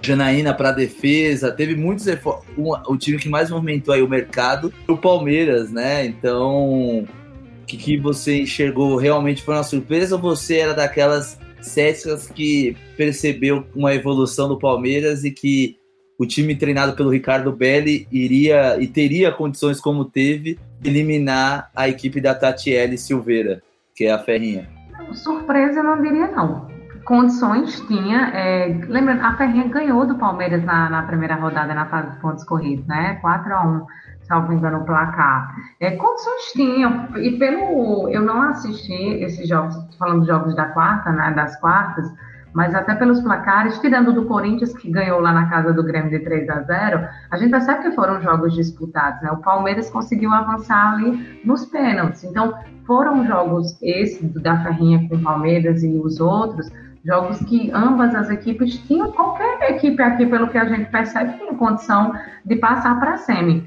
[0.00, 2.46] Janaína para defesa, teve muitos reforços.
[2.56, 6.04] O time que mais movimentou aí o mercado o Palmeiras, né?
[6.06, 12.28] Então, o que, que você enxergou realmente foi uma surpresa ou você era daquelas céticas
[12.28, 15.76] que percebeu uma evolução do Palmeiras e que
[16.18, 21.88] o time treinado pelo Ricardo Belli iria e teria condições como teve de eliminar a
[21.88, 23.62] equipe da Tatiele Silveira,
[23.94, 24.68] que é a Ferrinha.
[25.12, 26.68] Surpresa eu não diria não.
[27.04, 28.30] condições tinha.
[28.34, 32.44] É, lembrando, a Ferrinha ganhou do Palmeiras na, na, primeira rodada na fase de pontos
[32.44, 33.18] corridos, né?
[33.20, 33.86] 4 a 1
[34.26, 35.54] salvo engano, o placar.
[35.80, 38.08] É, condições tinham, e pelo.
[38.08, 38.92] Eu não assisti
[39.22, 41.32] esses jogos, falando de jogos da quarta, né?
[41.32, 42.10] Das quartas,
[42.54, 46.20] mas até pelos placares, tirando do Corinthians, que ganhou lá na casa do Grêmio de
[46.20, 49.30] 3 a 0 a gente percebe que foram jogos disputados, né?
[49.32, 52.22] O Palmeiras conseguiu avançar ali nos pênaltis.
[52.22, 52.54] Então,
[52.86, 56.70] foram jogos esse da Ferrinha com o Palmeiras e os outros,
[57.04, 61.54] jogos que ambas as equipes tinham, qualquer equipe aqui, pelo que a gente percebe, tinha
[61.54, 62.12] condição
[62.44, 63.64] de passar para a semi.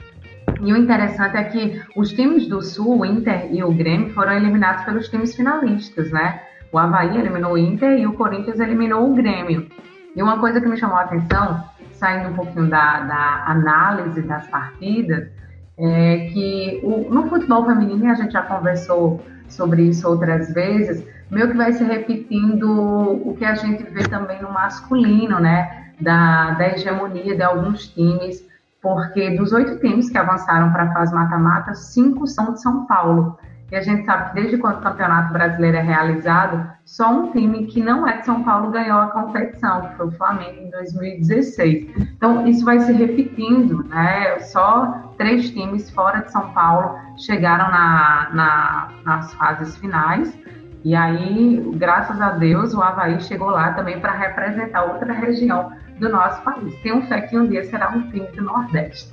[0.61, 4.31] E o interessante é que os times do Sul, o Inter e o Grêmio, foram
[4.33, 6.41] eliminados pelos times finalistas, né?
[6.71, 9.67] O Havaí eliminou o Inter e o Corinthians eliminou o Grêmio.
[10.15, 11.63] E uma coisa que me chamou a atenção,
[11.93, 15.29] saindo um pouquinho da, da análise das partidas,
[15.77, 21.49] é que o, no futebol feminino, a gente já conversou sobre isso outras vezes, meio
[21.49, 25.91] que vai se repetindo o que a gente vê também no masculino, né?
[25.99, 28.45] Da, da hegemonia de alguns times,
[28.81, 33.37] porque dos oito times que avançaram para a fase mata-mata, cinco são de São Paulo.
[33.69, 37.65] E a gente sabe que desde quando o Campeonato Brasileiro é realizado, só um time
[37.65, 41.87] que não é de São Paulo ganhou a competição, que foi o Flamengo em 2016.
[42.15, 44.39] Então, isso vai se repetindo, né?
[44.39, 50.37] Só três times fora de São Paulo chegaram na, na, nas fases finais.
[50.85, 56.07] E aí, graças a Deus, o Havaí chegou lá também para representar outra região do
[56.07, 56.73] nosso país.
[56.81, 59.11] Tenho fé que um dia será um time do Nordeste.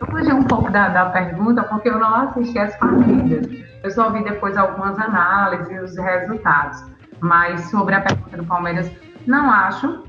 [0.00, 3.65] Eu fugi um pouco da, da pergunta porque eu não assisti as partidas.
[3.86, 6.84] Eu só vi depois algumas análises e os resultados.
[7.20, 8.90] Mas sobre a pergunta do Palmeiras,
[9.26, 10.04] não acho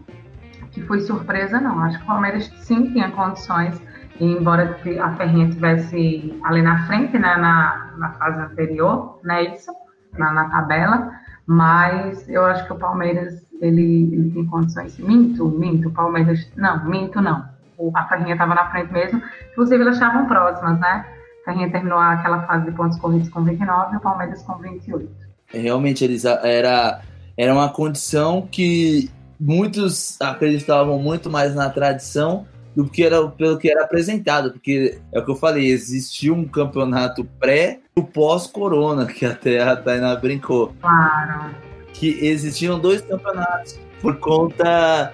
[0.71, 1.79] que foi surpresa, não.
[1.83, 3.81] Acho que o Palmeiras sim tinha condições,
[4.19, 9.71] embora a Ferrinha tivesse ali na frente, né, na, na fase anterior, não é isso?
[10.17, 11.11] na, na tabela,
[11.45, 14.97] mas eu acho que o Palmeiras ele, ele tem condições.
[14.97, 16.51] Minto, minto, o Palmeiras.
[16.55, 17.45] Não, minto não.
[17.93, 19.21] A Ferrinha estava na frente mesmo.
[19.51, 21.05] Inclusive, elas estavam próximas, né?
[21.47, 25.09] Ferrinha terminou aquela fase de pontos corridos com 29 e o Palmeiras com 28.
[25.53, 26.99] É, realmente, eles era,
[27.37, 32.45] era uma condição que muitos acreditavam muito mais na tradição
[32.75, 36.45] do que era pelo que era apresentado, porque é o que eu falei, existia um
[36.45, 40.75] campeonato pré e pós-corona, que até a Tainá brincou.
[40.81, 41.55] Claro.
[41.93, 45.13] Que existiam dois campeonatos por conta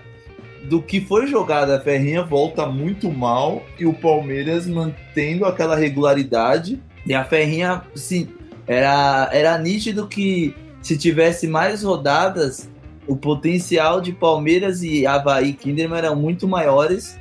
[0.64, 1.72] do que foi jogado.
[1.72, 6.82] A Ferrinha volta muito mal e o Palmeiras mantendo aquela regularidade.
[7.06, 8.30] E a Ferrinha, sim,
[8.66, 12.70] era, era nítido que se tivesse mais rodadas,
[13.08, 17.18] o potencial de Palmeiras e Havaí Kinderman eram muito maiores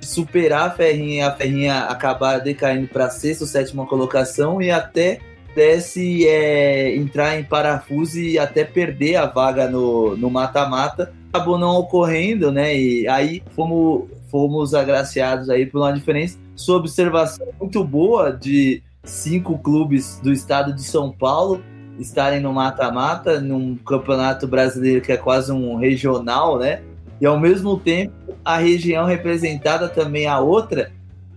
[0.00, 5.20] superar a Ferrinha e a Ferrinha acabar decaindo para sexta ou sétima colocação e até
[5.48, 11.14] pudesse é, entrar em parafuso e até perder a vaga no mata-mata.
[11.32, 12.76] Acabou não ocorrendo, né?
[12.76, 16.38] E aí fomos, fomos agraciados aí por uma diferença.
[16.54, 21.62] Sua observação muito boa de cinco clubes do estado de São Paulo
[21.98, 26.82] estarem no mata-mata, num campeonato brasileiro que é quase um regional, né?
[27.20, 28.12] E ao mesmo tempo,
[28.44, 30.90] a região representada também a outra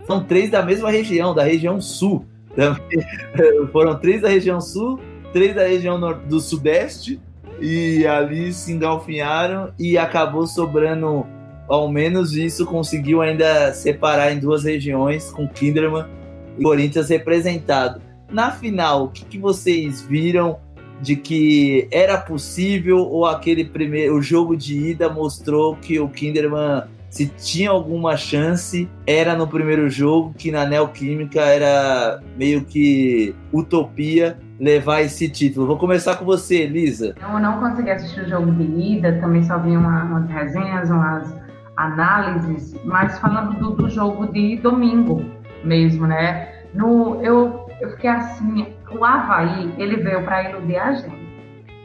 [0.06, 2.24] são três da mesma região, da região sul.
[3.72, 5.00] Foram três da região sul,
[5.32, 7.20] três da região do sudeste,
[7.60, 11.26] e ali se engalfinharam e acabou sobrando,
[11.68, 16.06] ao menos isso conseguiu ainda separar em duas regiões, com Kinderman
[16.58, 18.00] e Corinthians representado.
[18.30, 20.58] Na final, o que, que vocês viram
[21.00, 26.84] de que era possível ou aquele primeiro o jogo de ida mostrou que o Kinderman
[27.10, 34.38] se tinha alguma chance era no primeiro jogo que na Neoquímica era meio que utopia
[34.58, 35.66] levar esse título.
[35.66, 37.14] Vou começar com você, Elisa.
[37.20, 41.34] Eu não consegui assistir o jogo de ida, também só vi uma, umas resenhas, umas
[41.76, 45.24] análises, mas falando do, do jogo de domingo
[45.62, 46.48] mesmo, né?
[46.72, 51.26] No, eu, eu fiquei assim, o Havaí, ele veio para iludir a gente.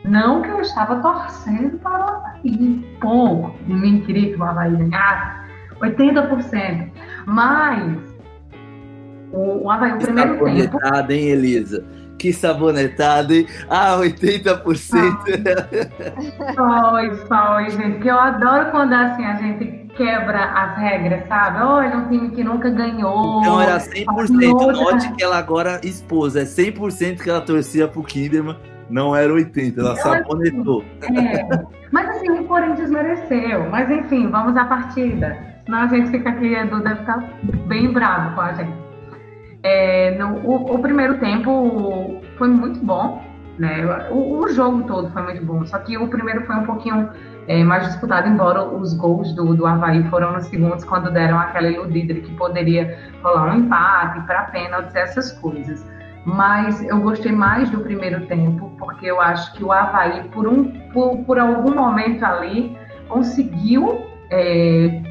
[0.03, 2.97] Não que eu estava torcendo para o Havaí.
[2.99, 3.55] Pouco.
[3.67, 5.41] Ninguém queria que o Havaí ganhasse.
[5.79, 6.89] 80%.
[7.25, 7.99] Mas
[9.31, 10.47] o, o Havaí, o primeiro tempo...
[11.11, 11.85] hein, Elisa?
[12.21, 13.47] Que sabonetada, hein?
[13.67, 14.61] Ah, 80%.
[16.55, 17.97] Foi, foi, gente.
[17.99, 21.63] Que eu adoro quando assim a gente quebra as regras, sabe?
[21.63, 23.39] Olha, um time que nunca ganhou.
[23.39, 24.71] Então era 100%.
[24.71, 26.35] Note que ela agora expôs.
[26.35, 28.55] É 100% que ela torcia pro Kinderman.
[28.87, 29.79] Não era 80%.
[29.79, 30.85] Ela então, sabonetou.
[31.01, 31.65] Assim, é.
[31.91, 33.67] Mas assim, o Corinthians mereceu.
[33.71, 35.35] Mas enfim, vamos à partida.
[35.65, 37.17] Senão a gente fica aqui, Edu deve estar
[37.65, 38.90] bem bravo com a gente.
[39.63, 43.21] É, no, o, o primeiro tempo foi muito bom
[43.59, 43.85] Né?
[44.09, 47.09] O, o, jogo todo foi muito bom, só que o primeiro foi um pouquinho
[47.47, 51.67] é, mais disputado, embora os gols do, do Havaí foram nos segundos, quando deram aquela
[51.67, 55.85] iludida que poderia rolar um empate para pênaltis, essas coisas.
[56.25, 60.65] Mas eu gostei mais do primeiro tempo, porque eu acho que o Havaí, por, um,
[60.91, 62.75] por, por algum momento ali,
[63.07, 65.01] conseguiu é,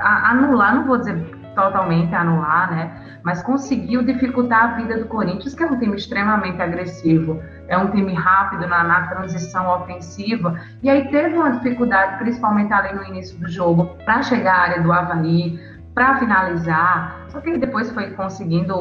[0.00, 1.16] anular, não vou dizer
[1.54, 3.05] totalmente anular, né?
[3.26, 7.90] Mas conseguiu dificultar a vida do Corinthians, que é um time extremamente agressivo, é um
[7.90, 10.54] time rápido na, na transição ofensiva.
[10.80, 14.80] E aí teve uma dificuldade, principalmente ali no início do jogo, para chegar à área
[14.80, 15.58] do Havaí,
[15.92, 17.26] para finalizar.
[17.26, 18.76] Só que depois foi conseguindo,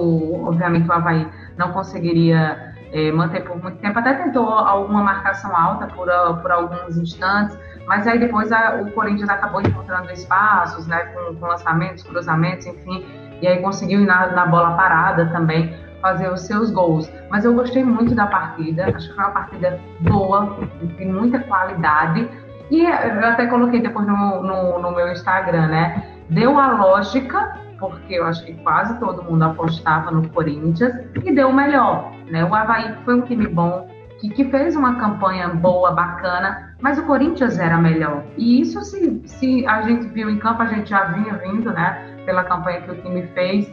[0.46, 1.28] obviamente o Havaí
[1.58, 3.98] não conseguiria é, manter por muito tempo.
[3.98, 6.08] Até tentou alguma marcação alta por,
[6.44, 11.48] por alguns instantes, mas aí depois a, o Corinthians acabou encontrando espaços, né, com, com,
[11.48, 13.04] lançamentos, cruzamentos, enfim,
[13.42, 17.12] e aí conseguiu na, na bola parada também fazer os seus gols.
[17.30, 22.30] Mas eu gostei muito da partida, acho que foi uma partida boa, de muita qualidade.
[22.70, 26.04] E eu até coloquei depois no, no, no meu Instagram, né?
[26.30, 31.50] Deu a lógica, porque eu acho que quase todo mundo apostava no Corinthians, e deu
[31.50, 32.12] o melhor.
[32.30, 32.44] Né?
[32.44, 33.88] O Havaí foi um time bom,
[34.20, 38.24] que, que fez uma campanha boa, bacana, mas o Corinthians era melhor.
[38.38, 42.16] E isso, se, se a gente viu em campo, a gente já vinha vindo, né,
[42.26, 43.72] pela campanha que o time fez.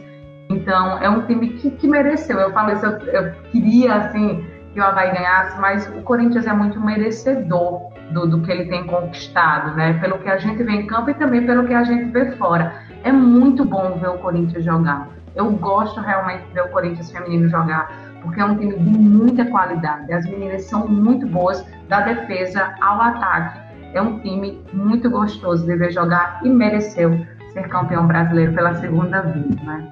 [0.49, 2.39] Então, é um time que, que mereceu.
[2.39, 6.79] Eu falei, eu, eu queria, assim, que o Havaí ganhasse, mas o Corinthians é muito
[6.79, 9.93] merecedor do, do, que ele tem conquistado, né?
[9.99, 12.73] Pelo que a gente vê em campo e também pelo que a gente vê fora.
[13.03, 15.07] É muito bom ver o Corinthians jogar.
[15.35, 19.45] Eu gosto realmente de ver o Corinthians feminino jogar porque é um time de muita
[19.45, 20.11] qualidade.
[20.11, 23.59] As meninas são muito boas da defesa ao ataque.
[23.93, 29.21] É um time muito gostoso de ver jogar e mereceu ser campeão brasileiro pela segunda
[29.21, 29.91] vez, né?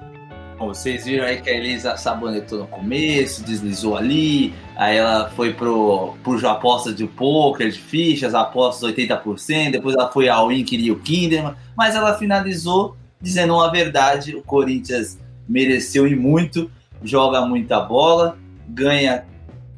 [0.58, 6.14] Vocês viram aí que a Elisa sabonetou no começo, deslizou ali, aí ela foi pro,
[6.22, 11.00] pro apostas de poker, de fichas, apostas 80%, depois ela foi ao in, queria o
[11.00, 15.18] Kinderman, mas ela finalizou dizendo uma verdade, o Corinthians
[15.48, 16.70] mereceu e muito,
[17.04, 18.36] joga muita bola,
[18.68, 19.24] ganha.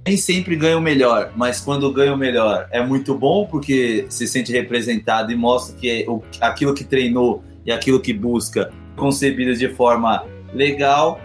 [0.07, 4.29] Nem sempre ganha o melhor, mas quando ganha o melhor é muito bom porque se
[4.29, 6.07] sente representado e mostra que é
[6.47, 11.19] aquilo que treinou e aquilo que busca concebido de forma legal.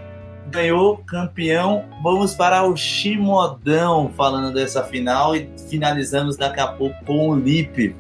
[0.50, 1.84] Ganhou campeão.
[2.02, 7.96] Vamos para o Chimodão falando dessa final e finalizamos daqui a pouco com o Lipe.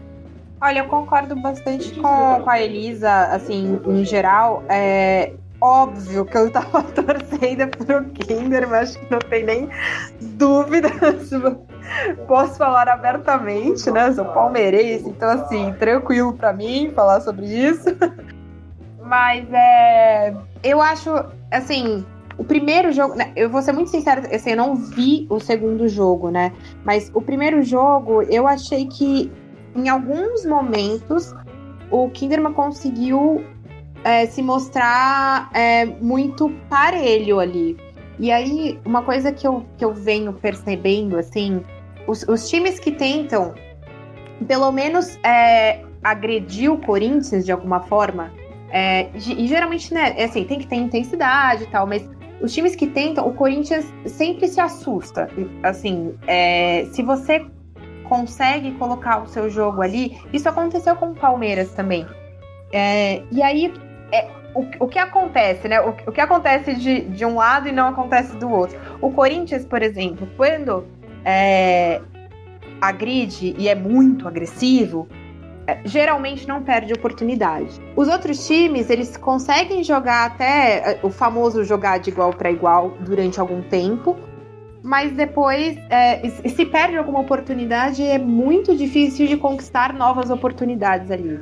[0.61, 4.63] Olha, eu concordo bastante com, com a Elisa, assim, em geral.
[4.67, 9.69] É, óbvio que eu tava torcendo pro Kinder, mas acho que não tem nem
[10.37, 10.89] dúvida.
[12.27, 14.11] Posso falar abertamente, né?
[14.13, 17.89] Sou palmeirense, então assim, tranquilo para mim falar sobre isso.
[19.01, 20.35] Mas é.
[20.61, 21.09] Eu acho,
[21.49, 22.05] assim,
[22.37, 25.87] o primeiro jogo, né, eu vou ser muito sincera, assim, eu não vi o segundo
[25.87, 26.53] jogo, né?
[26.85, 29.31] Mas o primeiro jogo, eu achei que
[29.75, 31.33] em alguns momentos
[31.89, 33.43] o Kinderman conseguiu
[34.03, 37.77] é, se mostrar é, muito parelho ali.
[38.19, 41.63] E aí, uma coisa que eu, que eu venho percebendo, assim,
[42.07, 43.53] os, os times que tentam,
[44.47, 48.31] pelo menos, é, agredir o Corinthians de alguma forma,
[48.71, 52.07] é, e geralmente, né, é assim, tem que ter intensidade e tal, mas
[52.41, 55.29] os times que tentam, o Corinthians sempre se assusta.
[55.63, 57.45] Assim, é, se você
[58.07, 62.05] consegue colocar o seu jogo ali, isso aconteceu com o Palmeiras também.
[62.71, 63.73] É, e aí,
[64.11, 65.79] é, o, o que acontece, né?
[65.81, 68.79] O, o que acontece de, de um lado e não acontece do outro.
[69.01, 70.85] O Corinthians, por exemplo, quando
[71.23, 72.01] é,
[72.81, 75.07] agride e é muito agressivo,
[75.67, 77.79] é, geralmente não perde oportunidade.
[77.95, 82.91] Os outros times, eles conseguem jogar até é, o famoso jogar de igual para igual
[83.01, 84.17] durante algum tempo,
[84.81, 91.39] mas depois, é, se perde alguma oportunidade, é muito difícil de conquistar novas oportunidades ali.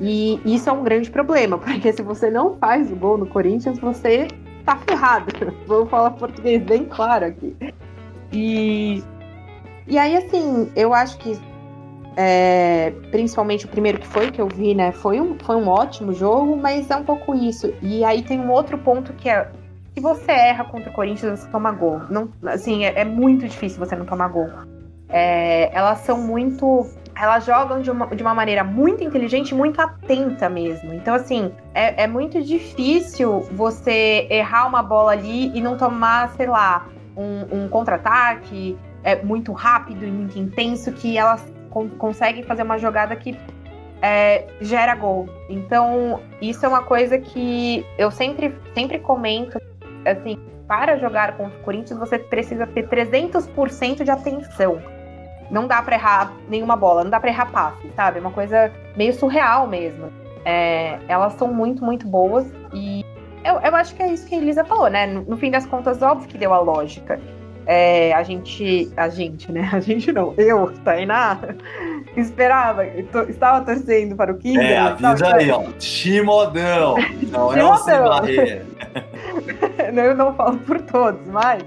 [0.00, 3.78] E isso é um grande problema, porque se você não faz o gol no Corinthians,
[3.78, 4.28] você
[4.64, 5.26] tá ferrado.
[5.66, 7.56] Vou falar português bem claro aqui.
[8.32, 9.02] E,
[9.86, 11.38] e aí, assim, eu acho que
[12.16, 14.92] é, principalmente o primeiro que foi, que eu vi, né?
[14.92, 17.72] Foi um, foi um ótimo jogo, mas é um pouco isso.
[17.82, 19.48] E aí tem um outro ponto que é.
[19.94, 22.00] Se você erra contra o Corinthians, você toma gol.
[22.10, 24.48] Não, assim, é, é muito difícil você não tomar gol.
[25.08, 26.86] É, elas são muito
[27.16, 30.92] elas jogam de uma, de uma maneira muito inteligente, muito atenta mesmo.
[30.92, 36.46] Então, assim, é, é muito difícil você errar uma bola ali e não tomar, sei
[36.46, 36.86] lá,
[37.16, 42.78] um, um contra-ataque é, muito rápido e muito intenso que elas con conseguem fazer uma
[42.78, 43.38] jogada que
[44.02, 45.28] é, gera gol.
[45.48, 49.58] Então, isso é uma coisa que eu sempre, sempre comento.
[50.04, 54.93] Assim, para jogar contra o Corinthians você precisa ter 300% de atenção.
[55.50, 58.18] Não dá para errar nenhuma bola, não dá para errar passe, sabe?
[58.18, 60.10] É uma coisa meio surreal mesmo.
[60.44, 63.04] É, elas são muito, muito boas e
[63.44, 65.06] eu, eu acho que é isso que a Elisa falou, né?
[65.06, 67.20] No, no fim das contas, óbvio que deu a lógica.
[67.66, 69.68] É, a gente, a gente, né?
[69.72, 71.38] A gente não, eu, Tainá,
[72.16, 74.70] esperava, estava torcendo para o Kinder.
[74.70, 76.96] É, avisa aí, ó, Chimodão,
[77.30, 78.66] não é o Sem Barreira.
[79.94, 81.62] eu não falo por todos, mas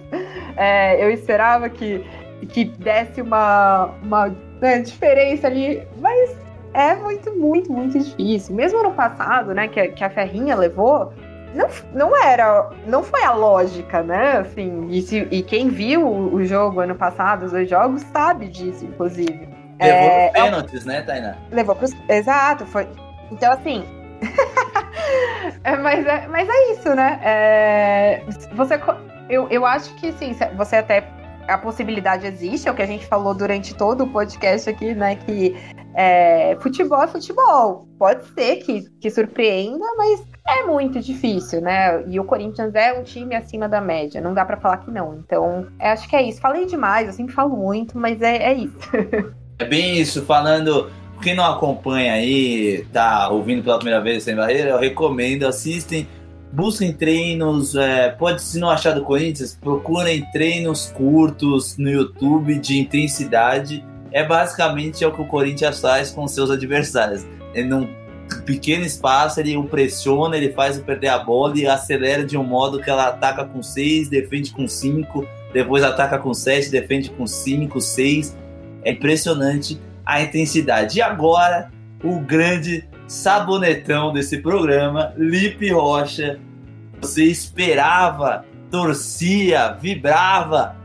[0.56, 2.04] é, eu esperava que,
[2.46, 6.38] que desse uma, uma né, diferença ali, mas
[6.74, 8.56] é muito, muito, muito difícil.
[8.56, 11.12] Mesmo ano passado, né, que, que a Ferrinha levou,
[11.56, 14.38] não, não era, não foi a lógica, né?
[14.40, 18.48] Assim, e, se, e quem viu o, o, jogo ano passado, os dois jogos, sabe
[18.48, 19.50] disso, inclusive.
[19.80, 21.36] Levou é, pros pênaltis, né, Tainá?
[21.52, 21.92] Levou pros.
[22.10, 22.88] Exato, foi.
[23.32, 23.84] Então, assim.
[25.64, 27.20] é, mas, é, mas é isso, né?
[27.24, 28.24] É,
[28.54, 28.80] você,
[29.30, 31.04] eu, eu acho que sim, você até.
[31.48, 35.16] A possibilidade existe, é o que a gente falou durante todo o podcast aqui, né?
[35.16, 35.56] Que
[35.96, 37.88] é, futebol é futebol.
[37.98, 42.04] Pode ser que, que surpreenda, mas é muito difícil, né?
[42.08, 45.16] E o Corinthians é um time acima da média, não dá para falar que não.
[45.16, 46.40] Então, acho que é isso.
[46.40, 48.78] Falei demais, eu sempre falo muito, mas é, é isso.
[49.58, 50.90] é bem isso, falando.
[51.22, 56.08] Quem não acompanha aí, tá ouvindo pela primeira vez sem barreira, eu recomendo, assistem,
[56.52, 62.80] busquem treinos, é, pode se não achar do Corinthians, procurem treinos curtos no YouTube de
[62.80, 63.86] intensidade.
[64.12, 67.26] É basicamente é o que o Corinthians faz com seus adversários.
[67.54, 67.88] Ele não
[68.46, 72.44] pequeno espaço, ele o pressiona, ele faz o perder a bola e acelera de um
[72.44, 77.26] modo que ela ataca com 6, defende com 5, depois ataca com 7, defende com
[77.26, 78.38] 5, 6.
[78.84, 81.00] É impressionante a intensidade.
[81.00, 81.70] E agora,
[82.04, 86.40] o grande sabonetão desse programa, Lipe Rocha.
[87.02, 90.76] Você esperava, torcia, vibrava.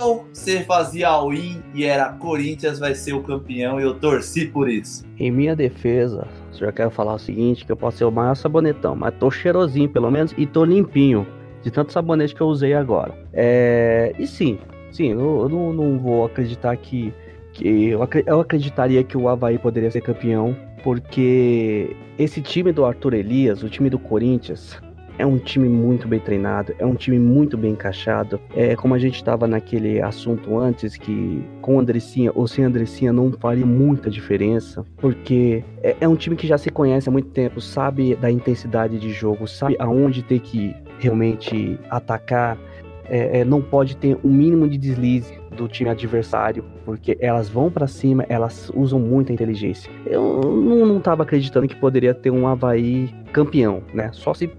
[0.00, 4.68] Ou você fazia all-in e era Corinthians vai ser o campeão e eu torci por
[4.68, 5.04] isso.
[5.18, 8.96] Em minha defesa, já quero falar o seguinte, que eu posso ser o maior sabonetão,
[8.96, 11.24] mas tô cheirosinho pelo menos e tô limpinho
[11.62, 13.14] de tanto sabonete que eu usei agora.
[13.32, 14.12] É...
[14.18, 14.58] E sim,
[14.90, 17.14] sim, eu, eu não, não, vou acreditar que,
[17.52, 23.14] que eu, eu acreditaria que o Havaí poderia ser campeão, porque esse time do Arthur
[23.14, 24.78] Elias, o time do Corinthians,
[25.16, 28.38] é um time muito bem treinado, é um time muito bem encaixado.
[28.54, 33.32] É como a gente estava naquele assunto antes, que com Andressinha ou sem Andressinha não
[33.32, 37.62] faria muita diferença, porque é, é um time que já se conhece há muito tempo,
[37.62, 42.58] sabe da intensidade de jogo, sabe aonde ter que realmente atacar.
[43.06, 47.70] É, é, não pode ter um mínimo de deslize do time adversário, porque elas vão
[47.70, 49.90] para cima, elas usam muita inteligência.
[50.06, 54.10] Eu não, não tava acreditando que poderia ter um Havaí campeão, né?
[54.12, 54.50] Só se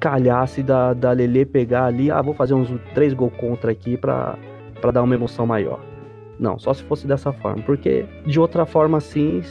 [0.00, 4.36] calhasse da, da Lele pegar ali, ah, vou fazer uns três gols contra aqui pra
[4.92, 5.80] dar uma emoção maior.
[6.38, 7.62] Não, só se fosse dessa forma.
[7.62, 9.42] Porque de outra forma, assim,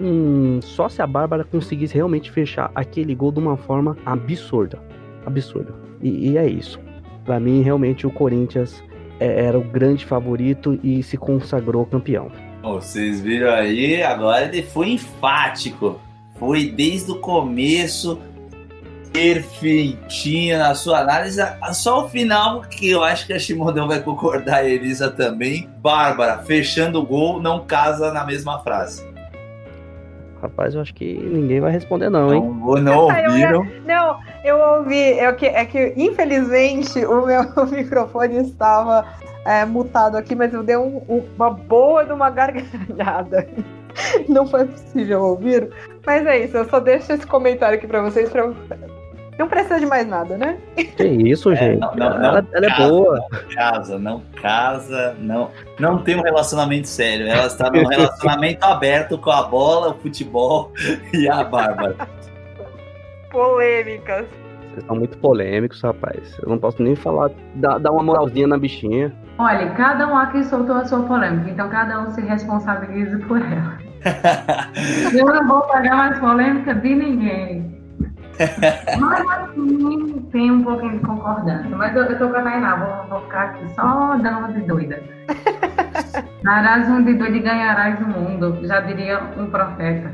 [0.00, 4.78] hum, só se a Bárbara conseguisse realmente fechar aquele gol de uma forma absurda.
[5.24, 5.74] Absurda.
[6.02, 6.78] E, e é isso.
[7.24, 8.82] Para mim, realmente, o Corinthians
[9.18, 12.30] era o grande favorito e se consagrou campeão.
[12.62, 16.00] Vocês viram aí, agora ele foi enfático.
[16.38, 18.20] Foi desde o começo
[19.12, 21.40] perfeitinha na sua análise.
[21.72, 25.68] Só o final, que eu acho que a Shimodão vai concordar, a Elisa também.
[25.78, 29.04] Bárbara, fechando o gol, não casa na mesma frase.
[30.40, 32.40] Rapaz, eu acho que ninguém vai responder, não, hein?
[32.40, 33.64] Não, não ouviram?
[33.64, 35.18] Eu, não, eu ouvi.
[35.18, 39.04] É que, é que, infelizmente, o meu microfone estava
[39.44, 43.48] é, mutado aqui, mas eu dei um, uma boa de uma gargalhada.
[44.28, 45.70] Não foi possível ouvir.
[46.06, 48.52] Mas é isso, eu só deixo esse comentário aqui para vocês para
[49.38, 50.58] não precisa de mais nada, né?
[50.74, 51.76] Que isso, é, gente.
[51.76, 53.14] É, não, não, ela, ela casa, é boa.
[53.14, 57.28] Não casa, não casa, não, não tem um relacionamento sério.
[57.28, 60.72] Ela está num relacionamento aberto com a bola, o futebol
[61.14, 61.94] e a Bárbara.
[63.30, 64.26] Polêmicas.
[64.72, 66.36] Vocês são muito polêmicos, rapaz.
[66.42, 69.14] Eu não posso nem falar, dar, dar uma moralzinha na bichinha.
[69.38, 73.78] Olha, cada um aqui soltou a sua polêmica, então cada um se responsabiliza por ela.
[75.14, 77.77] Eu não vou pagar mais polêmica de ninguém.
[79.00, 81.76] Mas assim, tem um pouquinho de concordância.
[81.76, 84.60] Mas eu, eu tô com a Tainá, vou, vou ficar aqui só dando uma de
[84.60, 85.02] doida.
[86.42, 90.12] Darás um de doido e ganharás o mundo, já diria um profeta.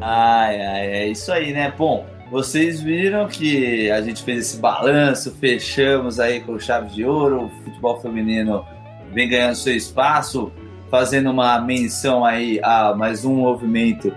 [0.00, 1.72] Ai, ai, é isso aí, né?
[1.76, 7.46] Bom, vocês viram que a gente fez esse balanço, fechamos aí com chave de ouro,
[7.46, 8.64] o futebol feminino
[9.12, 10.52] vem ganhando seu espaço.
[10.90, 14.10] fazendo uma menção aí a mais um movimento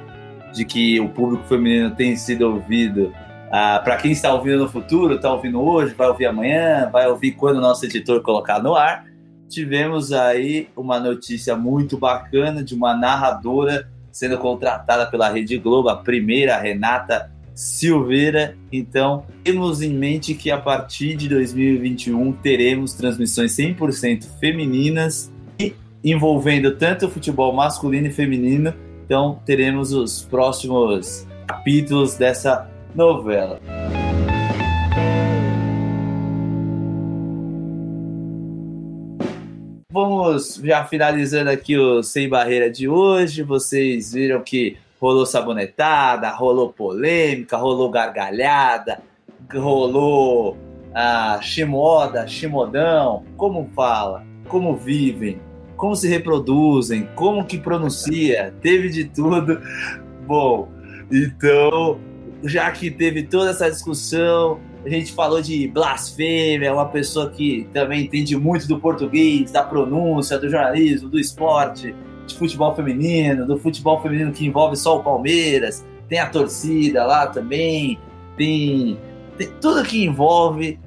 [0.53, 3.13] de que o público feminino tem sido ouvido.
[3.51, 7.31] Ah, para quem está ouvindo no futuro, está ouvindo hoje, vai ouvir amanhã, vai ouvir
[7.31, 9.05] quando o nosso editor colocar no ar.
[9.49, 15.97] Tivemos aí uma notícia muito bacana de uma narradora sendo contratada pela Rede Globo, a
[15.97, 17.29] primeira, Renata
[17.61, 18.57] Silveira.
[18.71, 26.75] Então, temos em mente que a partir de 2021 teremos transmissões 100% femininas e envolvendo
[26.75, 28.73] tanto o futebol masculino e feminino.
[29.05, 33.61] Então, teremos os próximos capítulos dessa novela.
[39.91, 43.43] Vamos já finalizando aqui o Sem Barreira de hoje.
[43.43, 49.01] Vocês viram que rolou sabonetada, rolou polêmica, rolou gargalhada,
[49.51, 50.55] rolou
[50.93, 55.41] ah, chimoda, chimodão, como fala, como vivem,
[55.75, 59.59] como se reproduzem, como que pronuncia, teve de tudo.
[60.27, 60.69] Bom,
[61.11, 61.99] então,
[62.43, 68.03] já que teve toda essa discussão, a gente falou de blasfêmia, uma pessoa que também
[68.03, 71.95] entende muito do português, da pronúncia, do jornalismo, do esporte,
[72.25, 77.27] de futebol feminino, do futebol feminino que envolve só o Palmeiras, tem a torcida lá
[77.27, 77.99] também,
[78.37, 78.97] tem,
[79.37, 80.79] tem tudo que envolve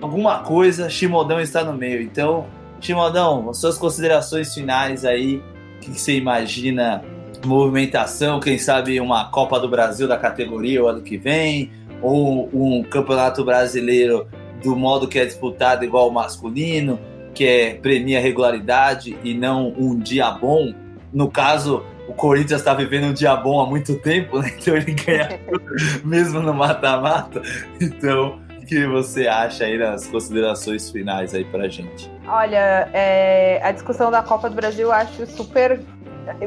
[0.00, 2.02] alguma coisa, Chimodão está no meio.
[2.02, 2.46] Então,
[2.80, 5.42] Chimodão, suas considerações finais aí,
[5.76, 7.02] o que você imagina?
[7.44, 11.70] Movimentação, quem sabe uma Copa do Brasil da categoria o ano que vem,
[12.02, 14.26] ou um campeonato brasileiro
[14.62, 16.98] do modo que é disputado igual o masculino,
[17.36, 20.72] que é premia regularidade e não um dia bom.
[21.12, 24.50] No caso, o Corinthians está vivendo um dia bom há muito tempo, né?
[24.56, 25.38] então ele ganha
[26.02, 27.42] mesmo no mata-mata.
[27.78, 32.10] Então, o que você acha aí nas considerações finais aí pra gente?
[32.26, 35.78] Olha, é, a discussão da Copa do Brasil eu acho super.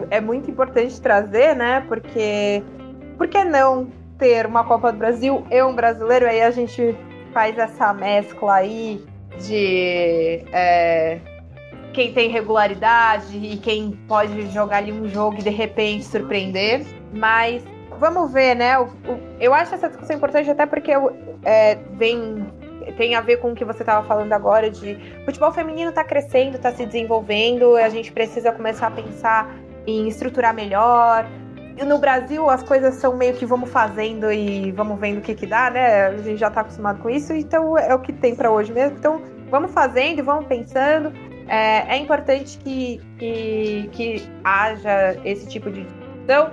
[0.09, 1.85] É muito importante trazer, né?
[1.87, 2.63] Porque.
[3.15, 6.25] Por que não ter uma Copa do Brasil e um brasileiro?
[6.25, 6.97] Aí a gente
[7.33, 9.03] faz essa mescla aí
[9.39, 10.43] de.
[10.51, 11.19] É,
[11.93, 16.85] quem tem regularidade e quem pode jogar ali um jogo e de repente surpreender.
[17.13, 17.63] Mas
[17.99, 18.77] vamos ver, né?
[18.79, 20.91] O, o, eu acho essa discussão importante até porque
[21.43, 22.47] é, vem
[22.97, 26.55] tem a ver com o que você estava falando agora de futebol feminino está crescendo,
[26.55, 29.55] está se desenvolvendo, a gente precisa começar a pensar
[29.85, 31.25] em estruturar melhor.
[31.85, 35.45] No Brasil as coisas são meio que vamos fazendo e vamos vendo o que que
[35.45, 36.07] dá, né?
[36.07, 38.97] A gente já está acostumado com isso, então é o que tem para hoje mesmo.
[38.97, 41.11] Então vamos fazendo vamos pensando.
[41.47, 46.51] É, é importante que, que, que haja esse tipo de discussão.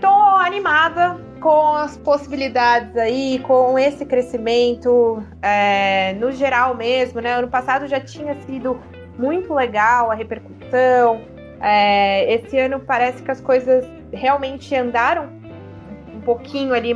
[0.00, 7.34] Tô animada com as possibilidades aí, com esse crescimento é, no geral mesmo, né?
[7.34, 8.78] Ano passado já tinha sido
[9.18, 11.22] muito legal a repercussão.
[11.60, 15.28] É, esse ano parece que as coisas realmente andaram
[16.14, 16.94] um pouquinho ali,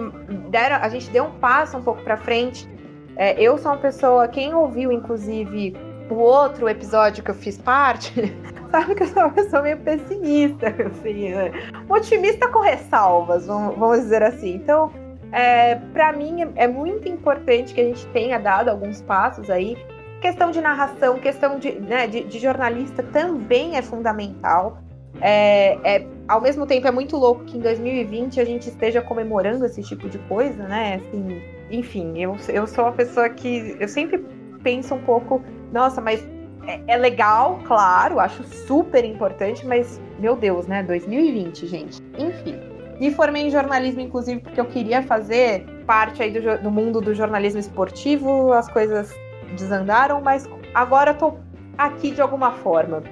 [0.50, 2.68] deram, a gente deu um passo um pouco para frente.
[3.16, 5.76] É, eu sou uma pessoa, quem ouviu inclusive
[6.10, 8.12] o outro episódio que eu fiz parte,
[8.70, 11.52] sabe que eu sou uma pessoa meio pessimista, assim, né?
[11.88, 14.54] otimista com ressalvas, vamos dizer assim.
[14.54, 14.90] Então,
[15.32, 19.76] é, para mim é, é muito importante que a gente tenha dado alguns passos aí.
[20.20, 24.78] Questão de narração, questão de, né, de, de jornalista também é fundamental.
[25.24, 29.64] É, é, ao mesmo tempo é muito louco que em 2020 a gente esteja comemorando
[29.64, 30.96] esse tipo de coisa, né?
[30.96, 31.40] Assim,
[31.70, 34.18] enfim, eu, eu sou uma pessoa que eu sempre
[34.64, 35.40] penso um pouco,
[35.72, 36.26] nossa, mas
[36.66, 40.82] é, é, legal, claro, acho super importante, mas, meu Deus, né?
[40.82, 42.02] 2020, gente.
[42.18, 42.58] Enfim.
[42.98, 47.14] Me formei em jornalismo, inclusive, porque eu queria fazer parte aí do, do mundo do
[47.14, 48.52] jornalismo esportivo.
[48.52, 49.12] As coisas
[49.56, 51.34] desandaram, mas agora eu tô
[51.78, 53.02] aqui de alguma forma.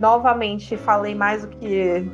[0.00, 2.04] Novamente, falei mais do que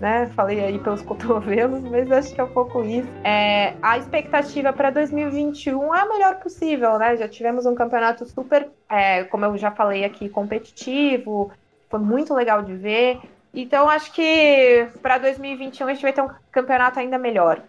[0.00, 0.26] né?
[0.34, 3.08] Falei aí pelos cotovelos, mas acho que é um pouco isso.
[3.24, 7.16] É, a expectativa para 2021 é a melhor possível, né?
[7.16, 11.50] Já tivemos um campeonato super, é, como eu já falei aqui, competitivo,
[11.88, 13.20] foi muito legal de ver.
[13.52, 17.62] Então acho que para 2021 a gente vai ter um campeonato ainda melhor.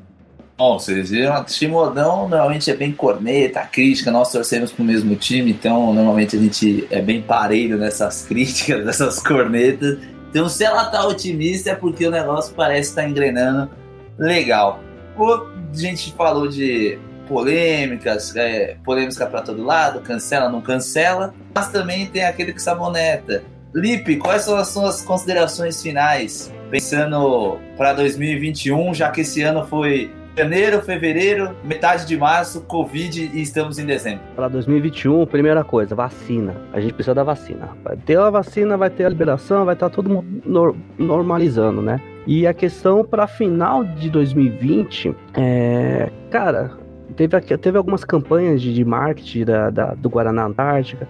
[0.58, 5.52] Bom, vocês viram, o modão normalmente é bem corneta, crítica, nós torcemos pro mesmo time,
[5.52, 9.98] então normalmente a gente é bem parelho nessas críticas, nessas cornetas.
[10.30, 13.70] Então, se ela tá otimista, é porque o negócio parece estar tá engrenando
[14.18, 14.80] legal.
[15.20, 22.06] a gente falou de polêmicas, é, polêmica para todo lado, cancela, não cancela, mas também
[22.06, 23.44] tem aquele que saboneta.
[23.74, 26.50] Lipe, quais são as suas considerações finais?
[26.72, 33.42] Pensando para 2021, já que esse ano foi janeiro, fevereiro, metade de março, Covid e
[33.42, 34.22] estamos em dezembro.
[34.36, 36.56] Para 2021, primeira coisa, vacina.
[36.74, 37.70] A gente precisa da vacina.
[37.84, 42.02] Vai ter a vacina, vai ter a liberação, vai estar todo mundo normalizando, né?
[42.28, 46.72] E a questão para final de 2020, é, cara,
[47.16, 51.08] teve, teve algumas campanhas de, de marketing da, da, do Guaraná Antártica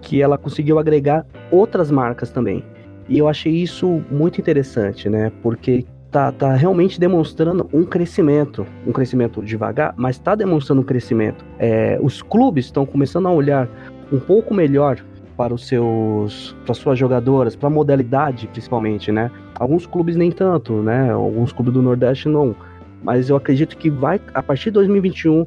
[0.00, 2.62] que ela conseguiu agregar outras marcas também.
[3.08, 5.32] E eu achei isso muito interessante, né?
[5.42, 11.44] Porque tá, tá realmente demonstrando um crescimento, um crescimento devagar, mas está demonstrando um crescimento.
[11.58, 13.68] É, os clubes estão começando a olhar
[14.12, 15.04] um pouco melhor
[15.36, 19.28] para os seus, para suas jogadoras, para a modalidade principalmente, né?
[19.56, 21.10] Alguns clubes nem tanto, né?
[21.10, 22.54] Alguns clubes do Nordeste não,
[23.02, 25.44] mas eu acredito que vai a partir de 2021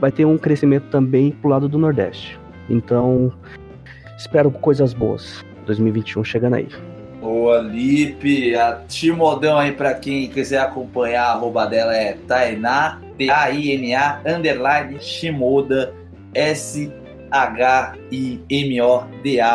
[0.00, 2.38] vai ter um crescimento também pro lado do Nordeste.
[2.70, 3.32] Então,
[4.16, 5.44] espero coisas boas.
[5.66, 6.68] 2021 chegando aí.
[7.20, 8.54] Boa, Lipe.
[8.54, 15.94] A Timodão aí pra quem quiser acompanhar, a arroba dela é Tainá, T-A-I-N-A, underline Shimoda,
[16.34, 16.90] S-H-I-M-O-D-A.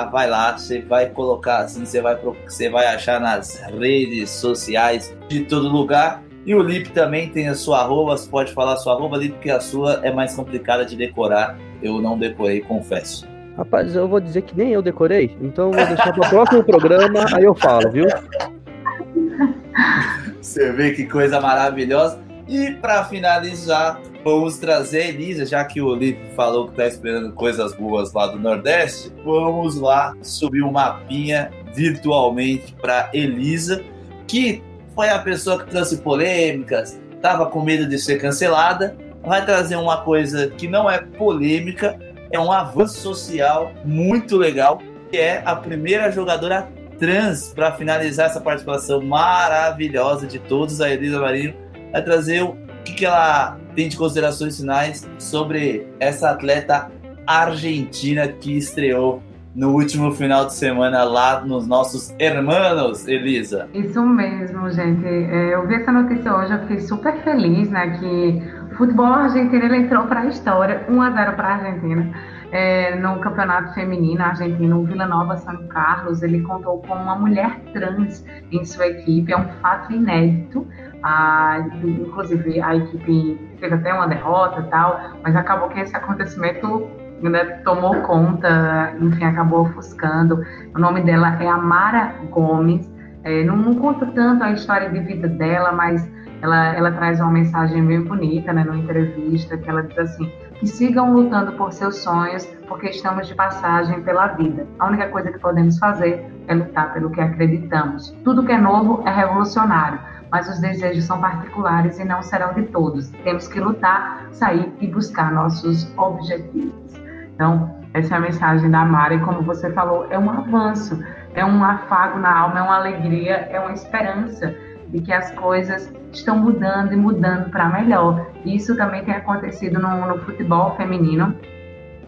[0.05, 2.17] Vai lá, você vai colocar assim, você vai,
[2.47, 6.23] você vai achar nas redes sociais de todo lugar.
[6.43, 9.35] E o Lipe também tem a sua arroba, você pode falar a sua arroba, Lipe,
[9.35, 11.55] porque a sua é mais complicada de decorar.
[11.83, 13.30] Eu não decorei, confesso.
[13.61, 17.27] Rapaz, eu vou dizer que nem eu decorei, então vou deixar para o próximo programa,
[17.31, 18.07] aí eu falo, viu?
[20.41, 22.19] Você vê que coisa maravilhosa.
[22.47, 27.75] E para finalizar, vamos trazer Elisa, já que o Lipe falou que está esperando coisas
[27.75, 29.13] boas lá do Nordeste.
[29.23, 33.83] Vamos lá subir um mapinha virtualmente para Elisa,
[34.25, 34.63] que
[34.95, 38.97] foi a pessoa que trouxe polêmicas, estava com medo de ser cancelada.
[39.23, 41.99] Vai trazer uma coisa que não é polêmica,
[42.31, 46.67] é um avanço social muito legal, que é a primeira jogadora
[46.97, 50.79] trans para finalizar essa participação maravilhosa de todos.
[50.81, 51.53] A Elisa Marinho
[51.91, 52.55] vai trazer o
[52.85, 56.91] que, que ela tem de considerações finais sobre essa atleta
[57.25, 59.21] argentina que estreou
[59.53, 63.67] no último final de semana lá nos nossos hermanos, Elisa.
[63.73, 65.05] Isso mesmo, gente.
[65.05, 69.77] É, eu vi essa notícia hoje, eu fiquei super feliz, né, que futebol argentino ele
[69.77, 72.11] entrou para a história, 1 a 0 para a Argentina.
[72.51, 77.61] É, no campeonato feminino argentino, o Vila Nova São Carlos, ele contou com uma mulher
[77.73, 80.67] trans em sua equipe, é um fato inédito.
[81.03, 86.87] Ah, inclusive, a equipe teve até uma derrota tal, mas acabou que esse acontecimento
[87.21, 90.43] né, tomou conta, enfim, acabou ofuscando.
[90.75, 92.91] O nome dela é Amara Gomes.
[93.23, 96.09] É, não, não conta tanto a história de vida dela, mas
[96.41, 100.67] ela, ela traz uma mensagem bem bonita, né, numa entrevista, que ela diz assim, que
[100.67, 104.65] sigam lutando por seus sonhos, porque estamos de passagem pela vida.
[104.79, 108.09] A única coisa que podemos fazer é lutar pelo que acreditamos.
[108.23, 109.99] Tudo que é novo é revolucionário,
[110.31, 113.09] mas os desejos são particulares e não serão de todos.
[113.23, 116.93] Temos que lutar, sair e buscar nossos objetivos.
[117.35, 121.03] Então, essa é a mensagem da Mara, e como você falou, é um avanço,
[121.35, 124.55] é um afago na alma, é uma alegria, é uma esperança
[124.91, 128.27] de que as coisas estão mudando e mudando para melhor.
[128.45, 131.35] Isso também tem acontecido no, no futebol feminino.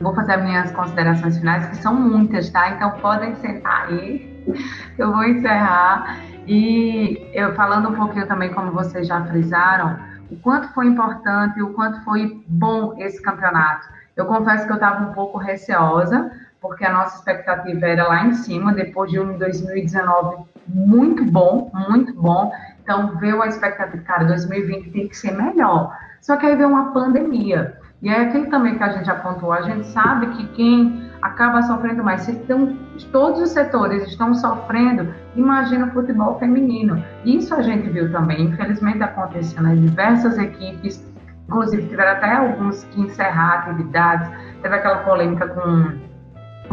[0.01, 2.71] Vou fazer minhas considerações finais, que são muitas, tá?
[2.71, 4.43] Então podem sentar aí,
[4.97, 6.19] eu vou encerrar.
[6.45, 9.97] E eu falando um pouquinho também, como vocês já frisaram,
[10.29, 13.87] o quanto foi importante, o quanto foi bom esse campeonato.
[14.15, 16.31] Eu confesso que eu estava um pouco receosa,
[16.61, 22.13] porque a nossa expectativa era lá em cima, depois de um 2019 muito bom, muito
[22.13, 22.51] bom.
[22.83, 25.97] Então, veio a expectativa, cara, 2020 tem que ser melhor.
[26.21, 27.77] Só que aí veio uma pandemia.
[28.01, 32.03] E é aquilo também que a gente apontou, a gente sabe que quem acaba sofrendo
[32.03, 32.77] mais, se estão,
[33.13, 37.01] todos os setores estão sofrendo, imagina o futebol feminino.
[37.23, 39.73] Isso a gente viu também, infelizmente aconteceu, né?
[39.75, 41.01] Diversas equipes
[41.47, 44.29] Inclusive, tiveram até alguns que encerrar atividades.
[44.61, 45.99] Teve aquela polêmica com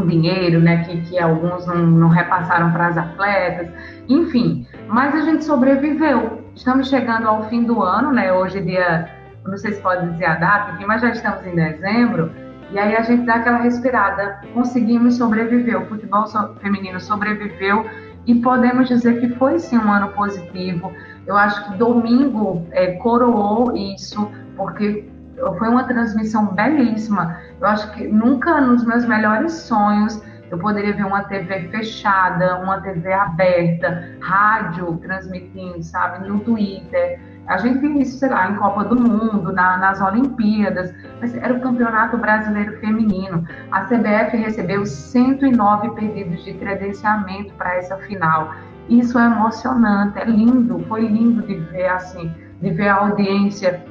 [0.07, 0.83] dinheiro, né?
[0.83, 3.69] Que, que alguns não, não repassaram para as atletas.
[4.07, 6.41] Enfim, mas a gente sobreviveu.
[6.55, 8.31] Estamos chegando ao fim do ano, né?
[8.33, 9.09] Hoje é dia,
[9.45, 12.31] não sei se pode dizer a data, mas já estamos em dezembro.
[12.71, 14.39] E aí a gente dá aquela respirada.
[14.53, 15.81] Conseguimos sobreviver.
[15.81, 16.25] O futebol
[16.61, 17.85] feminino sobreviveu
[18.25, 20.93] e podemos dizer que foi sim um ano positivo.
[21.25, 25.10] Eu acho que domingo é, coroou isso porque
[25.57, 27.37] foi uma transmissão belíssima.
[27.59, 32.81] Eu acho que nunca nos meus melhores sonhos eu poderia ver uma TV fechada, uma
[32.81, 37.19] TV aberta, rádio transmitindo, sabe, no Twitter.
[37.47, 41.53] A gente viu isso, sei lá, em Copa do Mundo, na, nas Olimpíadas, mas era
[41.53, 43.47] o Campeonato Brasileiro Feminino.
[43.71, 48.53] A CBF recebeu 109 pedidos de credenciamento para essa final.
[48.89, 52.29] Isso é emocionante, é lindo, foi lindo de ver assim,
[52.61, 53.81] de ver a audiência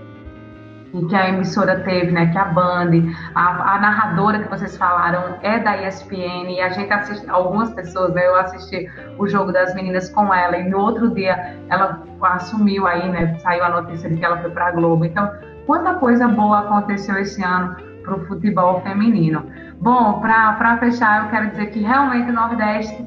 [1.08, 2.90] que a emissora teve, né, que a Band,
[3.34, 8.12] a, a, narradora que vocês falaram é da ESPN, e a gente assiste, algumas pessoas,
[8.12, 12.86] né, eu assisti o jogo das meninas com ela, e no outro dia ela assumiu
[12.86, 15.04] aí, né, saiu a notícia de que ela foi para a Globo.
[15.04, 15.30] Então,
[15.66, 19.46] quanta coisa boa aconteceu esse ano para o futebol feminino.
[19.80, 23.06] Bom, para fechar, eu quero dizer que realmente o Nordeste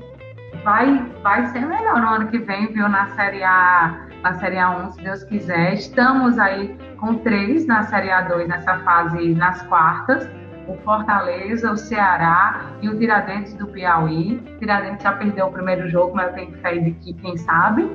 [0.63, 4.91] vai, vai ser melhor no ano que vem, viu, na Série A, na Série A1,
[4.91, 5.73] se Deus quiser.
[5.73, 10.27] Estamos aí com três na Série A2 nessa fase nas quartas.
[10.65, 14.37] O Fortaleza, o Ceará e o Tiradentes do Piauí.
[14.37, 17.91] O Tiradentes já perdeu o primeiro jogo, mas eu tenho fé de que, quem sabe.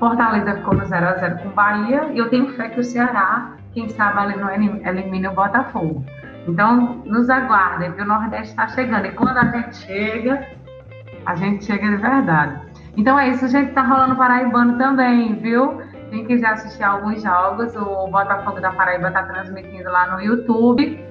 [0.00, 3.88] Fortaleza ficou no 0x0 com o Bahia e eu tenho fé que o Ceará, quem
[3.88, 6.04] sabe, não elimine o Botafogo.
[6.48, 9.06] Então, nos aguardem, que o Nordeste está chegando.
[9.06, 10.44] E quando a gente chega,
[11.26, 12.67] a gente chega de verdade.
[12.98, 15.80] Então é isso, gente tá rolando Paraibano também, viu?
[16.10, 21.06] Quem quiser assistir alguns jogos, o Botafogo da Paraíba tá transmitindo lá no YouTube.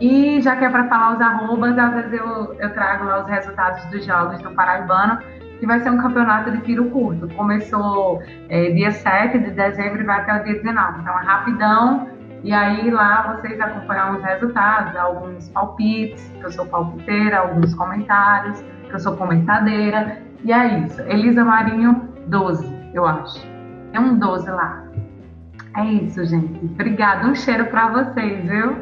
[0.00, 3.28] E já que é para falar os arrobas, às vezes eu, eu trago lá os
[3.28, 5.20] resultados dos jogos do Paraibano,
[5.60, 7.28] que vai ser um campeonato de tiro curto.
[7.36, 11.00] Começou é, dia 7 de dezembro e vai até o dia 19.
[11.00, 12.08] Então é rapidão.
[12.42, 18.64] E aí lá vocês acompanham os resultados, alguns palpites, que eu sou palpiteira, alguns comentários
[18.88, 20.29] que eu sou comentadeira.
[20.44, 21.00] E é isso.
[21.02, 23.40] Elisa Marinho, 12, eu acho.
[23.92, 24.84] É um 12 lá.
[25.76, 26.64] É isso, gente.
[26.64, 27.26] Obrigada.
[27.26, 28.76] Um cheiro para vocês, viu?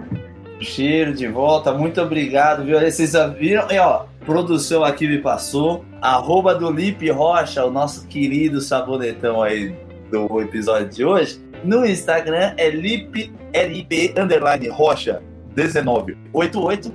[0.61, 1.73] Cheiro de volta.
[1.73, 2.81] Muito obrigado, viu?
[2.81, 3.71] Vocês viram?
[3.71, 5.85] E, ó, produção aqui me passou.
[6.01, 9.75] Arroba do Lipe Rocha, o nosso querido sabonetão aí
[10.11, 11.41] do episódio de hoje.
[11.65, 15.23] No Instagram é Lip, LP underline Rocha
[15.57, 16.93] 1988.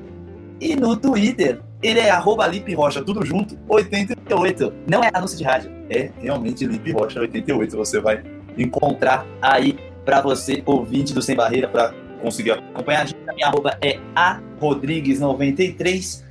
[0.60, 4.74] E no Twitter ele é arroba Lipe Rocha, tudo junto, 88.
[4.90, 7.76] Não é anúncio de rádio, é realmente Lipe Rocha 88.
[7.76, 8.24] Você vai
[8.58, 13.02] encontrar aí para você, ouvinte do Sem Barreira, para conseguir acompanhar.
[13.02, 16.24] A, gente, a minha arroba é a Rodrigues93.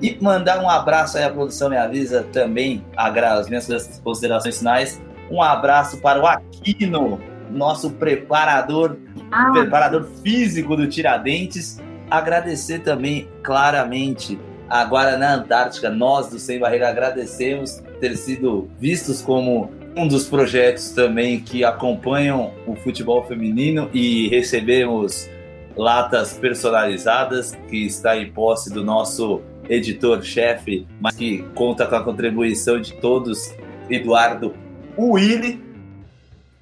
[0.00, 5.02] E mandar um abraço aí, a produção me avisa também, as minhas considerações finais.
[5.30, 7.20] Um abraço para o Aquino,
[7.50, 8.96] nosso preparador,
[9.30, 9.50] ah.
[9.52, 11.80] preparador físico do Tiradentes.
[12.10, 19.70] Agradecer também claramente Agora na Antártica, nós do Sem Barreira agradecemos ter sido vistos como
[19.96, 25.28] um dos projetos também que acompanham o futebol feminino e recebemos
[25.74, 32.80] latas personalizadas que está em posse do nosso editor-chefe, mas que conta com a contribuição
[32.80, 33.54] de todos,
[33.88, 34.54] Eduardo
[34.98, 35.62] Willi.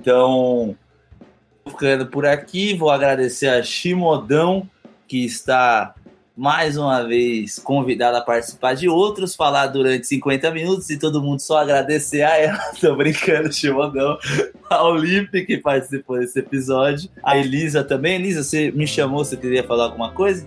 [0.00, 0.76] Então,
[1.66, 4.68] ficando por aqui, vou agradecer a Chimodão,
[5.08, 5.94] que está
[6.36, 11.40] mais uma vez convidada a participar de outros, falar durante 50 minutos e todo mundo
[11.40, 12.58] só agradecer a ela.
[12.78, 14.18] Tô brincando, Chimonão.
[14.68, 17.08] Ao Lipe, que participou desse episódio.
[17.24, 18.16] A Elisa também.
[18.16, 20.46] Elisa, você me chamou, você queria falar alguma coisa?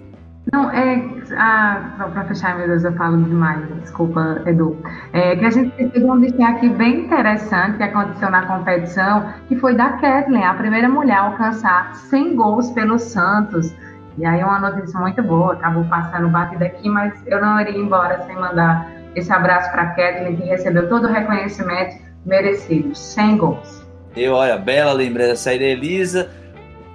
[0.52, 1.03] Não, é.
[1.38, 4.78] Ah, para fechar, meu Deus, eu falo demais, desculpa, Edu.
[5.14, 9.76] É que a gente teve um destaque bem interessante que aconteceu na competição, que foi
[9.76, 13.72] da Kathleen, a primeira mulher a alcançar 100 gols pelo Santos.
[14.20, 18.22] E aí uma notícia muito boa, acabou passando batida aqui, mas eu não iria embora
[18.26, 23.88] sem mandar esse abraço para a Kathleen, que recebeu todo o reconhecimento merecido, 100 gols.
[24.18, 26.30] E olha, bela lembrança aí da Elisa.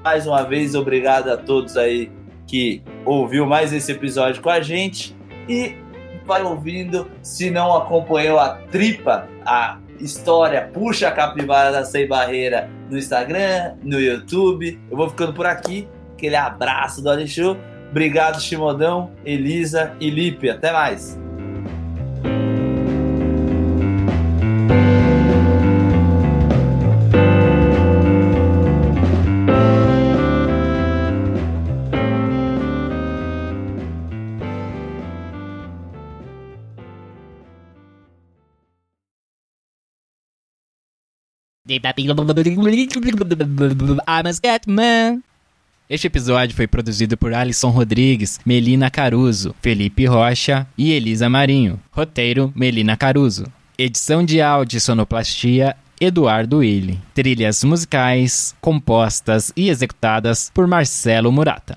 [0.05, 2.13] Mais uma vez, obrigado a todos aí
[2.47, 5.17] que ouviu mais esse episódio com a gente.
[5.49, 5.79] E
[6.27, 12.69] vai ouvindo, se não acompanhou a tripa, a história Puxa a Capivara da Sem Barreira
[12.91, 14.79] no Instagram, no YouTube.
[14.91, 15.89] Eu vou ficando por aqui
[16.25, 17.57] aquele abraço do Alexu.
[17.91, 20.49] Obrigado, Chimodão, Elisa e Lipe.
[20.49, 21.19] Até mais.
[44.07, 45.23] I'm a Scatman.
[45.89, 51.79] Este episódio foi produzido por Alisson Rodrigues, Melina Caruso, Felipe Rocha e Elisa Marinho.
[51.93, 53.45] Roteiro: Melina Caruso.
[53.77, 56.99] Edição de áudio e sonoplastia: Eduardo Willi.
[57.13, 61.73] Trilhas musicais compostas e executadas por Marcelo Murata.